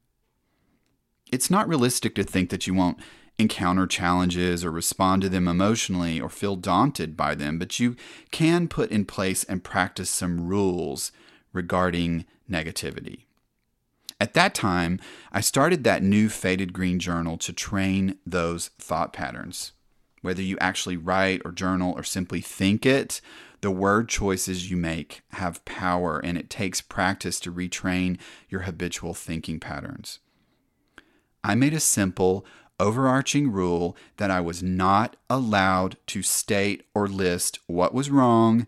It's 1.31 1.49
not 1.49 1.67
realistic 1.67 2.15
to 2.15 2.23
think 2.23 2.49
that 2.49 2.65
you 2.65 2.73
won't 2.73 2.99
encounter 3.37 3.87
challenges 3.87 4.65
or 4.65 4.71
respond 4.71 5.21
to 5.21 5.29
them 5.29 5.47
emotionally 5.47 6.19
or 6.19 6.29
feel 6.29 6.55
daunted 6.55 7.15
by 7.15 7.35
them, 7.35 7.57
but 7.57 7.79
you 7.79 7.95
can 8.31 8.67
put 8.67 8.91
in 8.91 9.05
place 9.05 9.43
and 9.45 9.63
practice 9.63 10.09
some 10.09 10.45
rules 10.47 11.11
regarding 11.53 12.25
negativity. 12.49 13.25
At 14.19 14.33
that 14.33 14.53
time, 14.53 14.99
I 15.31 15.39
started 15.39 15.83
that 15.83 16.03
new 16.03 16.27
Faded 16.27 16.73
Green 16.73 16.99
journal 16.99 17.37
to 17.37 17.53
train 17.53 18.17
those 18.25 18.67
thought 18.77 19.13
patterns. 19.13 19.71
Whether 20.21 20.41
you 20.41 20.57
actually 20.59 20.97
write 20.97 21.41
or 21.45 21.53
journal 21.53 21.93
or 21.95 22.03
simply 22.03 22.41
think 22.41 22.85
it, 22.85 23.21
the 23.61 23.71
word 23.71 24.09
choices 24.09 24.69
you 24.69 24.75
make 24.75 25.21
have 25.31 25.63
power 25.63 26.19
and 26.19 26.37
it 26.37 26.49
takes 26.49 26.81
practice 26.81 27.39
to 27.41 27.51
retrain 27.51 28.19
your 28.49 28.61
habitual 28.61 29.13
thinking 29.13 29.59
patterns. 29.59 30.19
I 31.41 31.55
made 31.55 31.73
a 31.73 31.79
simple, 31.79 32.45
overarching 32.77 33.51
rule 33.51 33.95
that 34.17 34.31
I 34.31 34.41
was 34.41 34.61
not 34.61 35.15
allowed 35.29 35.95
to 36.07 36.21
state 36.21 36.83
or 36.93 37.07
list 37.07 37.59
what 37.67 37.93
was 37.93 38.09
wrong 38.09 38.67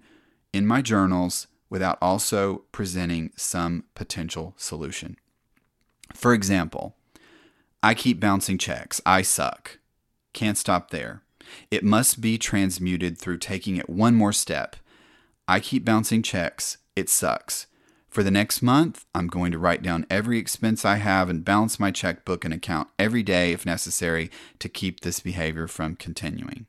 in 0.53 0.65
my 0.65 0.81
journals 0.81 1.47
without 1.69 1.97
also 2.01 2.63
presenting 2.71 3.31
some 3.35 3.85
potential 3.95 4.53
solution. 4.57 5.17
For 6.13 6.33
example, 6.33 6.95
I 7.83 7.93
keep 7.93 8.19
bouncing 8.19 8.57
checks. 8.57 9.01
I 9.05 9.21
suck. 9.21 9.79
Can't 10.33 10.57
stop 10.57 10.91
there. 10.91 11.23
It 11.69 11.83
must 11.83 12.21
be 12.21 12.37
transmuted 12.37 13.17
through 13.17 13.39
taking 13.39 13.75
it 13.75 13.89
one 13.89 14.15
more 14.15 14.33
step. 14.33 14.75
I 15.47 15.59
keep 15.59 15.83
bouncing 15.83 16.21
checks. 16.21 16.77
It 16.95 17.09
sucks. 17.09 17.67
For 18.09 18.23
the 18.23 18.31
next 18.31 18.61
month, 18.61 19.05
I'm 19.15 19.27
going 19.27 19.53
to 19.53 19.57
write 19.57 19.81
down 19.81 20.05
every 20.09 20.37
expense 20.37 20.83
I 20.83 20.97
have 20.97 21.29
and 21.29 21.45
balance 21.45 21.79
my 21.79 21.91
checkbook 21.91 22.43
and 22.43 22.53
account 22.53 22.89
every 22.99 23.23
day 23.23 23.53
if 23.53 23.65
necessary 23.65 24.29
to 24.59 24.67
keep 24.67 24.99
this 24.99 25.21
behavior 25.21 25.67
from 25.67 25.95
continuing. 25.95 26.65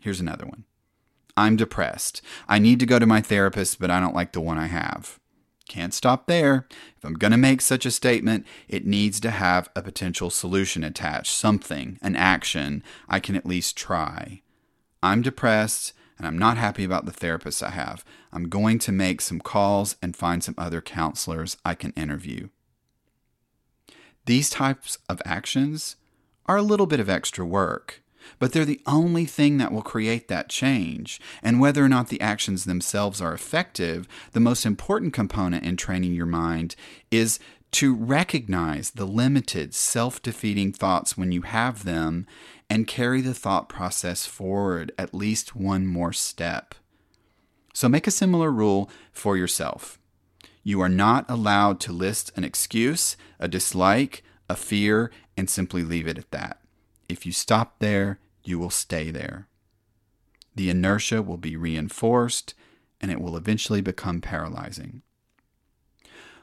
Here's 0.00 0.20
another 0.20 0.44
one 0.44 0.64
I'm 1.36 1.56
depressed. 1.56 2.20
I 2.48 2.58
need 2.58 2.80
to 2.80 2.86
go 2.86 2.98
to 2.98 3.06
my 3.06 3.20
therapist, 3.20 3.78
but 3.78 3.90
I 3.90 4.00
don't 4.00 4.14
like 4.14 4.32
the 4.32 4.40
one 4.40 4.58
I 4.58 4.66
have. 4.66 5.20
Can't 5.68 5.94
stop 5.94 6.26
there. 6.26 6.66
If 6.96 7.04
I'm 7.04 7.14
going 7.14 7.32
to 7.32 7.36
make 7.36 7.60
such 7.60 7.84
a 7.84 7.90
statement, 7.90 8.46
it 8.68 8.86
needs 8.86 9.18
to 9.20 9.30
have 9.30 9.68
a 9.74 9.82
potential 9.82 10.30
solution 10.30 10.84
attached, 10.84 11.32
something, 11.32 11.98
an 12.02 12.14
action 12.14 12.84
I 13.08 13.18
can 13.18 13.34
at 13.34 13.46
least 13.46 13.76
try. 13.76 14.42
I'm 15.02 15.22
depressed 15.22 15.92
and 16.18 16.26
I'm 16.26 16.38
not 16.38 16.56
happy 16.56 16.84
about 16.84 17.04
the 17.04 17.12
therapist 17.12 17.62
I 17.62 17.70
have. 17.70 18.04
I'm 18.32 18.48
going 18.48 18.78
to 18.80 18.92
make 18.92 19.20
some 19.20 19.40
calls 19.40 19.96
and 20.00 20.16
find 20.16 20.42
some 20.42 20.54
other 20.56 20.80
counselors 20.80 21.56
I 21.64 21.74
can 21.74 21.92
interview. 21.92 22.48
These 24.24 24.50
types 24.50 24.98
of 25.08 25.20
actions 25.24 25.96
are 26.46 26.56
a 26.56 26.62
little 26.62 26.86
bit 26.86 27.00
of 27.00 27.08
extra 27.08 27.44
work, 27.44 28.02
but 28.38 28.52
they're 28.52 28.64
the 28.64 28.82
only 28.86 29.24
thing 29.24 29.58
that 29.58 29.72
will 29.72 29.82
create 29.82 30.28
that 30.28 30.48
change. 30.48 31.20
And 31.42 31.60
whether 31.60 31.84
or 31.84 31.88
not 31.88 32.08
the 32.08 32.20
actions 32.20 32.64
themselves 32.64 33.20
are 33.20 33.34
effective, 33.34 34.08
the 34.32 34.40
most 34.40 34.66
important 34.66 35.12
component 35.12 35.64
in 35.64 35.76
training 35.76 36.14
your 36.14 36.26
mind 36.26 36.76
is 37.10 37.38
to 37.72 37.94
recognize 37.94 38.90
the 38.90 39.06
limited, 39.06 39.74
self 39.74 40.22
defeating 40.22 40.72
thoughts 40.72 41.16
when 41.16 41.32
you 41.32 41.42
have 41.42 41.84
them 41.84 42.26
and 42.70 42.86
carry 42.86 43.20
the 43.20 43.34
thought 43.34 43.68
process 43.68 44.26
forward 44.26 44.92
at 44.98 45.14
least 45.14 45.54
one 45.54 45.86
more 45.86 46.12
step. 46.12 46.74
So 47.74 47.88
make 47.88 48.06
a 48.06 48.10
similar 48.10 48.50
rule 48.50 48.90
for 49.12 49.36
yourself. 49.36 49.98
You 50.62 50.80
are 50.80 50.88
not 50.88 51.26
allowed 51.28 51.78
to 51.80 51.92
list 51.92 52.32
an 52.34 52.44
excuse, 52.44 53.16
a 53.38 53.46
dislike, 53.46 54.24
a 54.48 54.56
fear, 54.56 55.10
and 55.36 55.50
simply 55.50 55.82
leave 55.82 56.06
it 56.06 56.18
at 56.18 56.30
that. 56.30 56.60
If 57.08 57.26
you 57.26 57.32
stop 57.32 57.78
there, 57.78 58.18
you 58.44 58.58
will 58.58 58.70
stay 58.70 59.10
there. 59.10 59.48
The 60.54 60.70
inertia 60.70 61.22
will 61.22 61.36
be 61.36 61.56
reinforced 61.56 62.54
and 63.00 63.10
it 63.10 63.20
will 63.20 63.36
eventually 63.36 63.80
become 63.80 64.20
paralyzing. 64.20 65.02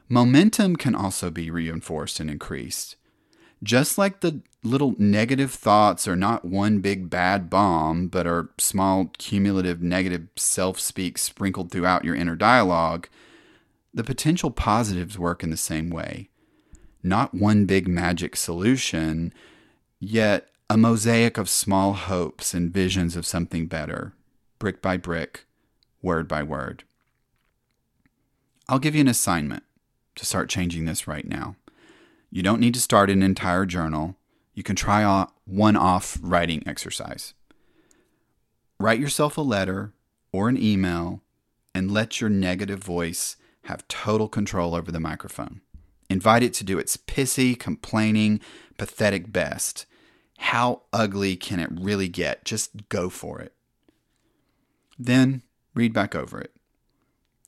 Momentum 0.08 0.76
can 0.76 0.94
also 0.94 1.30
be 1.32 1.50
reinforced 1.50 2.20
and 2.20 2.30
increased. 2.30 2.96
Just 3.64 3.98
like 3.98 4.20
the 4.20 4.42
little 4.62 4.94
negative 4.98 5.52
thoughts 5.52 6.08
are 6.08 6.16
not 6.16 6.46
one 6.46 6.80
big 6.80 7.10
bad 7.10 7.50
bomb, 7.50 8.08
but 8.08 8.28
are 8.28 8.50
small 8.58 9.10
cumulative 9.18 9.82
negative 9.82 10.28
self 10.36 10.80
speak 10.80 11.18
sprinkled 11.18 11.72
throughout 11.72 12.04
your 12.04 12.16
inner 12.16 12.36
dialogue, 12.36 13.08
the 13.94 14.04
potential 14.04 14.52
positives 14.52 15.18
work 15.18 15.44
in 15.44 15.50
the 15.50 15.58
same 15.58 15.90
way. 15.90 16.30
Not 17.02 17.34
one 17.34 17.66
big 17.66 17.88
magic 17.88 18.36
solution, 18.36 19.34
yet 20.00 20.50
a 20.70 20.78
mosaic 20.78 21.38
of 21.38 21.50
small 21.50 21.94
hopes 21.94 22.54
and 22.54 22.74
visions 22.74 23.16
of 23.16 23.26
something 23.26 23.68
better, 23.68 24.14
brick 24.60 24.82
by 24.82 24.98
brick, 24.98 25.46
word 26.02 26.28
by 26.28 26.44
word. 26.44 26.84
I'll 28.68 28.80
give 28.80 28.96
you 28.96 29.02
an 29.02 29.08
assignment 29.08 29.64
to 30.16 30.26
start 30.26 30.50
changing 30.50 30.86
this 30.86 31.08
right 31.08 31.28
now. 31.28 31.56
You 32.32 32.44
don't 32.44 32.60
need 32.60 32.74
to 32.74 32.82
start 32.82 33.10
an 33.10 33.22
entire 33.22 33.66
journal. 33.66 34.16
You 34.54 34.64
can 34.64 34.76
try 34.76 35.28
one 35.46 35.76
off 35.76 36.18
writing 36.22 36.64
exercise. 36.66 37.34
Write 38.80 39.00
yourself 39.00 39.38
a 39.38 39.42
letter 39.42 39.94
or 40.32 40.50
an 40.50 40.62
email 40.62 41.22
and 41.76 41.92
let 41.92 42.22
your 42.22 42.30
negative 42.30 42.84
voice 42.84 43.36
have 43.64 43.88
total 43.88 44.28
control 44.28 44.76
over 44.76 44.92
the 44.92 45.00
microphone. 45.00 45.62
Invite 46.10 46.44
it 46.44 46.54
to 46.56 46.64
do 46.64 46.78
its 46.78 46.98
pissy, 46.98 47.58
complaining, 47.58 48.40
pathetic 48.78 49.32
best. 49.32 49.86
How 50.38 50.82
ugly 50.92 51.36
can 51.36 51.60
it 51.60 51.70
really 51.72 52.08
get? 52.08 52.46
Just 52.46 52.90
go 52.90 53.10
for 53.10 53.40
it. 53.40 53.54
Then 55.00 55.42
read 55.74 55.94
back 55.94 56.16
over 56.16 56.40
it 56.40 56.54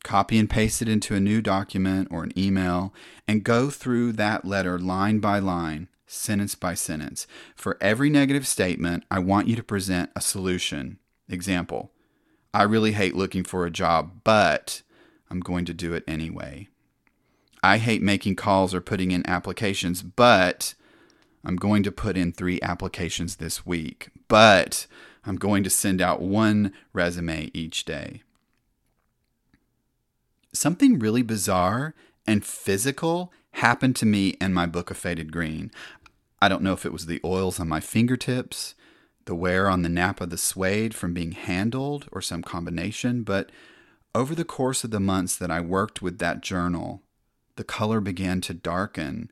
copy 0.06 0.38
and 0.38 0.50
paste 0.50 0.82
it 0.84 0.88
into 0.88 1.16
a 1.16 1.20
new 1.20 1.42
document 1.42 2.08
or 2.12 2.24
an 2.24 2.32
email, 2.38 2.94
and 3.28 3.44
go 3.44 3.70
through 3.70 4.14
that 4.14 4.46
letter 4.46 4.80
line 4.80 5.20
by 5.20 5.40
line, 5.40 5.90
sentence 6.06 6.54
by 6.56 6.76
sentence. 6.76 7.28
For 7.56 7.78
every 7.82 8.10
negative 8.10 8.48
statement, 8.48 9.04
I 9.10 9.20
want 9.20 9.48
you 9.48 9.56
to 9.58 9.64
present 9.64 10.12
a 10.16 10.22
solution. 10.22 11.00
Example 11.28 11.92
I 12.54 12.64
really 12.64 12.94
hate 12.94 13.16
looking 13.16 13.44
for 13.44 13.66
a 13.66 13.72
job, 13.72 14.22
but 14.24 14.84
I'm 15.30 15.40
going 15.40 15.66
to 15.66 15.74
do 15.74 15.94
it 15.94 16.04
anyway. 16.08 16.70
I 17.64 17.80
hate 17.80 18.04
making 18.04 18.36
calls 18.36 18.76
or 18.76 18.80
putting 18.80 19.12
in 19.12 19.28
applications, 19.28 20.04
but 20.04 20.76
I'm 21.46 21.56
going 21.56 21.84
to 21.84 21.92
put 21.92 22.18
in 22.18 22.32
three 22.32 22.60
applications 22.62 23.36
this 23.36 23.66
week. 23.66 24.10
But 24.28 24.88
I'm 25.26 25.36
going 25.36 25.64
to 25.64 25.70
send 25.70 26.02
out 26.02 26.22
one 26.22 26.74
resume 26.94 27.52
each 27.54 27.86
day 27.86 28.24
something 30.56 31.00
really 31.00 31.22
bizarre 31.22 31.94
and 32.26 32.46
physical 32.46 33.32
happened 33.52 33.96
to 33.98 34.06
me 34.06 34.30
in 34.42 34.54
my 34.54 34.66
book 34.66 34.90
of 34.90 34.98
Faded 34.98 35.32
Green. 35.32 35.72
I 36.42 36.50
don't 36.50 36.64
know 36.64 36.74
if 36.74 36.86
it 36.86 36.94
was 36.94 37.06
the 37.06 37.22
oils 37.24 37.60
on 37.60 37.68
my 37.68 37.80
fingertips, 37.80 38.76
the 39.26 39.36
wear 39.36 39.70
on 39.70 39.82
the 39.82 39.90
nap 39.90 40.22
of 40.22 40.30
the 40.30 40.38
suede 40.38 40.94
from 40.94 41.14
being 41.14 41.32
handled, 41.32 42.08
or 42.12 42.22
some 42.22 42.42
combination, 42.42 43.24
but 43.24 43.52
over 44.14 44.36
the 44.36 44.46
course 44.46 44.84
of 44.84 44.92
the 44.92 45.00
months 45.00 45.36
that 45.36 45.52
I 45.52 45.62
worked 45.62 46.02
with 46.02 46.20
that 46.20 46.42
journal, 46.42 47.02
the 47.56 47.64
color 47.64 48.02
began 48.02 48.42
to 48.42 48.54
darken 48.54 49.32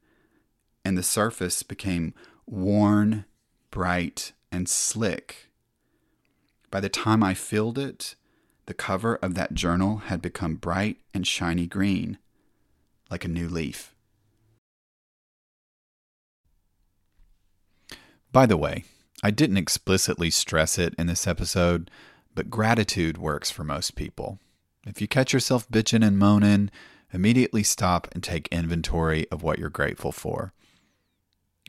and 0.86 0.98
the 0.98 1.04
surface 1.04 1.64
became 1.64 2.14
worn, 2.46 3.26
bright, 3.72 4.34
and 4.52 4.68
slick. 4.68 5.50
By 6.70 6.80
the 6.80 6.90
time 6.90 7.24
I 7.24 7.34
filled 7.34 7.78
it, 7.78 8.16
the 8.66 8.74
cover 8.74 9.16
of 9.16 9.36
that 9.36 9.54
journal 9.54 9.98
had 9.98 10.22
become 10.22 10.56
bright 10.56 10.98
and 11.14 11.28
shiny 11.28 11.68
green, 11.68 12.18
like 13.10 13.26
a 13.26 13.30
new 13.30 13.50
leaf. 13.50 13.94
By 18.32 18.46
the 18.46 18.58
way, 18.58 18.86
I 19.22 19.32
didn't 19.32 19.58
explicitly 19.58 20.32
stress 20.32 20.80
it 20.80 20.96
in 20.98 21.08
this 21.08 21.28
episode, 21.28 21.92
but 22.34 22.50
gratitude 22.50 23.18
works 23.18 23.52
for 23.52 23.64
most 23.64 23.96
people. 23.96 24.40
If 24.88 25.00
you 25.00 25.08
catch 25.08 25.34
yourself 25.34 25.70
bitching 25.70 26.06
and 26.06 26.18
moaning, 26.18 26.72
immediately 27.14 27.64
stop 27.64 28.08
and 28.12 28.24
take 28.24 28.48
inventory 28.48 29.28
of 29.30 29.44
what 29.44 29.60
you're 29.60 29.70
grateful 29.70 30.12
for. 30.12 30.52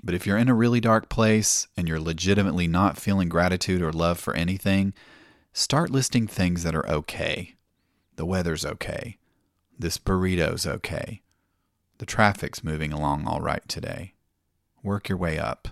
But 0.05 0.15
if 0.15 0.27
you're 0.27 0.37
in 0.37 0.51
a 0.51 0.55
really 0.55 0.81
dark 0.81 1.09
place 1.09 1.67
and 1.79 1.89
you're 1.89 1.99
legitimately 1.99 2.69
not 2.69 2.99
feeling 2.99 3.31
gratitude 3.31 3.81
or 3.81 3.91
love 3.91 4.21
for 4.21 4.35
anything, 4.35 4.93
start 5.55 5.89
listing 5.89 6.27
things 6.27 6.63
that 6.63 6.75
are 6.75 6.87
okay. 6.87 7.55
The 8.17 8.27
weather's 8.27 8.67
okay. 8.67 9.17
This 9.79 9.97
burrito's 9.97 10.67
okay. 10.67 11.23
The 11.97 12.05
traffic's 12.07 12.63
moving 12.63 12.93
along 12.93 13.27
all 13.27 13.41
right 13.41 13.67
today. 13.67 14.13
Work 14.83 15.09
your 15.09 15.17
way 15.17 15.39
up. 15.39 15.69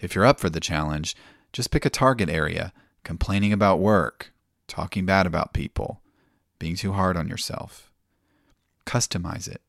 If 0.00 0.14
you're 0.14 0.24
up 0.24 0.40
for 0.40 0.48
the 0.48 0.58
challenge, 0.58 1.14
just 1.52 1.70
pick 1.70 1.84
a 1.84 1.90
target 1.90 2.30
area 2.30 2.72
complaining 3.04 3.52
about 3.52 3.80
work, 3.80 4.32
talking 4.66 5.04
bad 5.04 5.26
about 5.26 5.52
people, 5.52 6.00
being 6.58 6.74
too 6.74 6.92
hard 6.92 7.18
on 7.18 7.28
yourself. 7.28 7.90
Customize 8.86 9.46
it. 9.46 9.60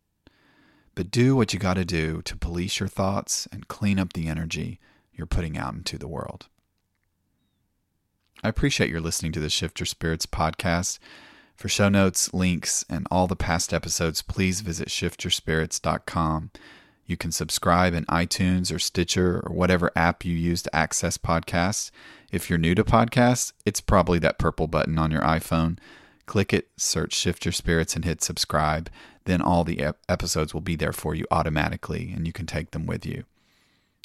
But 0.96 1.12
do 1.12 1.36
what 1.36 1.54
you 1.54 1.60
got 1.60 1.76
to 1.76 1.86
do 1.86 2.22
to 2.24 2.38
police 2.38 2.80
your 2.80 2.90
thoughts 2.90 3.48
and 3.52 3.68
clean 3.68 4.00
up 4.00 4.14
the 4.14 4.28
energy 4.28 4.80
you're 5.14 5.28
putting 5.28 5.58
out 5.58 5.74
into 5.74 5.98
the 5.98 6.08
world. 6.08 6.48
I 8.44 8.50
appreciate 8.50 8.90
your 8.90 9.02
listening 9.02 9.32
to 9.34 9.40
the 9.40 9.50
Shift 9.50 9.80
Your 9.80 9.88
Spirits 9.88 10.26
podcast. 10.26 11.00
For 11.56 11.70
show 11.70 11.88
notes, 11.88 12.34
links, 12.34 12.84
and 12.90 13.08
all 13.10 13.28
the 13.28 13.36
past 13.36 13.74
episodes, 13.74 14.22
please 14.22 14.62
visit 14.62 14.90
shiftyourspirits.com. 14.90 16.52
You 17.06 17.18
can 17.18 17.32
subscribe 17.32 17.94
in 17.94 18.06
iTunes 18.06 18.74
or 18.74 18.80
Stitcher 18.80 19.42
or 19.46 19.54
whatever 19.54 19.92
app 19.96 20.26
you 20.26 20.34
use 20.34 20.62
to 20.64 20.76
access 20.76 21.18
podcasts. 21.18 21.92
If 22.32 22.50
you're 22.50 22.60
new 22.60 22.76
to 22.76 22.84
podcasts, 22.84 23.54
it's 23.66 23.82
probably 23.82 24.20
that 24.20 24.40
purple 24.40 24.68
button 24.68 24.98
on 24.98 25.12
your 25.12 25.22
iPhone. 25.22 25.78
Click 26.26 26.54
it, 26.54 26.70
search 26.78 27.14
Shift 27.14 27.46
Your 27.46 27.52
Spirits, 27.52 27.96
and 27.96 28.06
hit 28.06 28.24
subscribe. 28.24 28.90
Then 29.26 29.42
all 29.42 29.64
the 29.64 29.80
ep- 29.82 30.00
episodes 30.10 30.54
will 30.54 30.62
be 30.62 30.76
there 30.76 30.94
for 30.94 31.16
you 31.16 31.26
automatically, 31.32 32.12
and 32.14 32.28
you 32.28 32.34
can 32.34 32.46
take 32.46 32.72
them 32.72 32.86
with 32.86 33.06
you. 33.06 33.24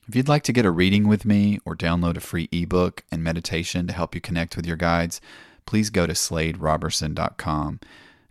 If 0.08 0.16
you'd 0.16 0.28
like 0.28 0.44
to 0.44 0.52
get 0.52 0.64
a 0.64 0.70
reading 0.70 1.06
with 1.06 1.26
me 1.26 1.60
or 1.66 1.76
download 1.76 2.16
a 2.16 2.20
free 2.20 2.48
ebook 2.50 3.04
and 3.10 3.22
meditation 3.22 3.86
to 3.86 3.92
help 3.92 4.14
you 4.14 4.20
connect 4.20 4.56
with 4.56 4.66
your 4.66 4.76
guides, 4.76 5.20
please 5.66 5.90
go 5.90 6.06
to 6.06 6.14
sladerobertson.com. 6.14 7.80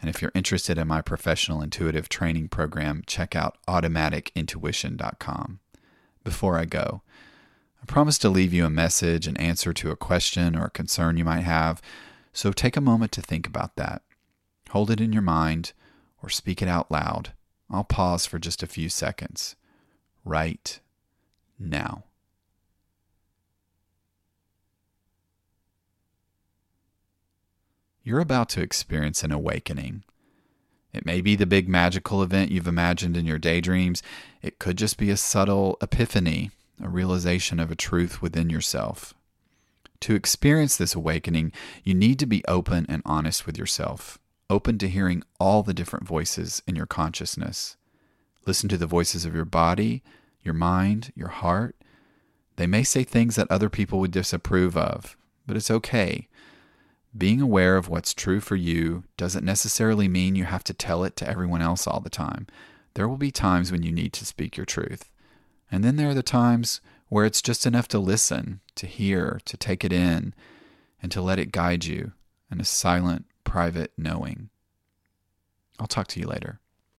And 0.01 0.09
if 0.09 0.21
you're 0.21 0.31
interested 0.33 0.77
in 0.77 0.87
my 0.87 1.01
professional 1.01 1.61
intuitive 1.61 2.09
training 2.09 2.47
program, 2.49 3.03
check 3.05 3.35
out 3.35 3.57
automaticintuition.com. 3.67 5.59
Before 6.23 6.57
I 6.57 6.65
go, 6.65 7.01
I 7.81 7.85
promise 7.85 8.17
to 8.19 8.29
leave 8.29 8.53
you 8.53 8.65
a 8.65 8.71
message, 8.71 9.27
an 9.27 9.37
answer 9.37 9.71
to 9.73 9.91
a 9.91 9.95
question 9.95 10.55
or 10.55 10.65
a 10.65 10.71
concern 10.71 11.17
you 11.17 11.25
might 11.25 11.41
have, 11.41 11.79
so 12.33 12.51
take 12.51 12.75
a 12.75 12.81
moment 12.81 13.11
to 13.13 13.21
think 13.21 13.45
about 13.47 13.75
that. 13.75 14.01
Hold 14.69 14.89
it 14.89 14.99
in 14.99 15.13
your 15.13 15.21
mind 15.21 15.73
or 16.21 16.29
speak 16.29 16.61
it 16.61 16.67
out 16.67 16.91
loud. 16.91 17.33
I'll 17.69 17.83
pause 17.83 18.25
for 18.25 18.39
just 18.39 18.63
a 18.63 18.67
few 18.67 18.89
seconds. 18.89 19.55
Right 20.23 20.79
now. 21.59 22.03
You're 28.03 28.19
about 28.19 28.47
to 28.49 28.61
experience 28.61 29.23
an 29.23 29.33
awakening. 29.33 30.03
It 30.93 31.05
may 31.05 31.19
be 31.19 31.35
the 31.35 31.45
big 31.45 31.67
magical 31.67 32.23
event 32.23 32.51
you've 32.51 32.67
imagined 32.67 33.17
in 33.17 33.25
your 33.25 33.37
daydreams. 33.37 34.01
It 34.41 34.59
could 34.59 34.77
just 34.77 34.97
be 34.97 35.09
a 35.09 35.17
subtle 35.17 35.77
epiphany, 35.81 36.51
a 36.81 36.87
realization 36.87 37.59
of 37.59 37.69
a 37.69 37.75
truth 37.75 38.21
within 38.21 38.49
yourself. 38.49 39.13
To 40.01 40.15
experience 40.15 40.77
this 40.77 40.95
awakening, 40.95 41.51
you 41.83 41.93
need 41.93 42.17
to 42.19 42.25
be 42.25 42.45
open 42.47 42.85
and 42.87 43.01
honest 43.05 43.45
with 43.45 43.57
yourself, 43.57 44.19
open 44.49 44.77
to 44.79 44.89
hearing 44.89 45.23
all 45.39 45.63
the 45.63 45.73
different 45.73 46.07
voices 46.07 46.61
in 46.67 46.75
your 46.75 46.85
consciousness. 46.85 47.77
Listen 48.45 48.69
to 48.69 48.77
the 48.77 48.87
voices 48.87 49.25
of 49.25 49.35
your 49.35 49.45
body, 49.45 50.03
your 50.41 50.53
mind, 50.53 51.11
your 51.15 51.27
heart. 51.27 51.75
They 52.55 52.67
may 52.67 52.83
say 52.83 53.03
things 53.03 53.35
that 53.35 53.51
other 53.51 53.69
people 53.69 53.99
would 53.99 54.11
disapprove 54.11 54.77
of, 54.77 55.17
but 55.45 55.57
it's 55.57 55.69
okay. 55.69 56.27
Being 57.15 57.41
aware 57.41 57.77
of 57.77 57.89
what's 57.89 58.13
true 58.13 58.39
for 58.39 58.55
you 58.55 59.03
doesn't 59.17 59.45
necessarily 59.45 60.07
mean 60.07 60.35
you 60.35 60.45
have 60.45 60.63
to 60.65 60.73
tell 60.73 61.03
it 61.03 61.15
to 61.17 61.27
everyone 61.27 61.61
else 61.61 61.87
all 61.87 61.99
the 61.99 62.09
time. 62.09 62.47
There 62.93 63.07
will 63.07 63.17
be 63.17 63.31
times 63.31 63.71
when 63.71 63.83
you 63.83 63.91
need 63.91 64.13
to 64.13 64.25
speak 64.25 64.57
your 64.57 64.65
truth. 64.65 65.11
And 65.71 65.83
then 65.83 65.97
there 65.97 66.09
are 66.09 66.15
the 66.15 66.23
times 66.23 66.79
where 67.09 67.25
it's 67.25 67.41
just 67.41 67.65
enough 67.65 67.87
to 67.89 67.99
listen, 67.99 68.59
to 68.75 68.87
hear, 68.87 69.39
to 69.45 69.57
take 69.57 69.83
it 69.83 69.93
in, 69.93 70.33
and 71.01 71.11
to 71.11 71.21
let 71.21 71.39
it 71.39 71.51
guide 71.51 71.85
you 71.85 72.13
in 72.51 72.59
a 72.59 72.65
silent, 72.65 73.25
private 73.47 73.93
knowing. 73.97 74.49
I'll 75.79 75.87
talk 75.87 76.07
to 76.07 76.19
you 76.19 76.27
later. 76.27 76.59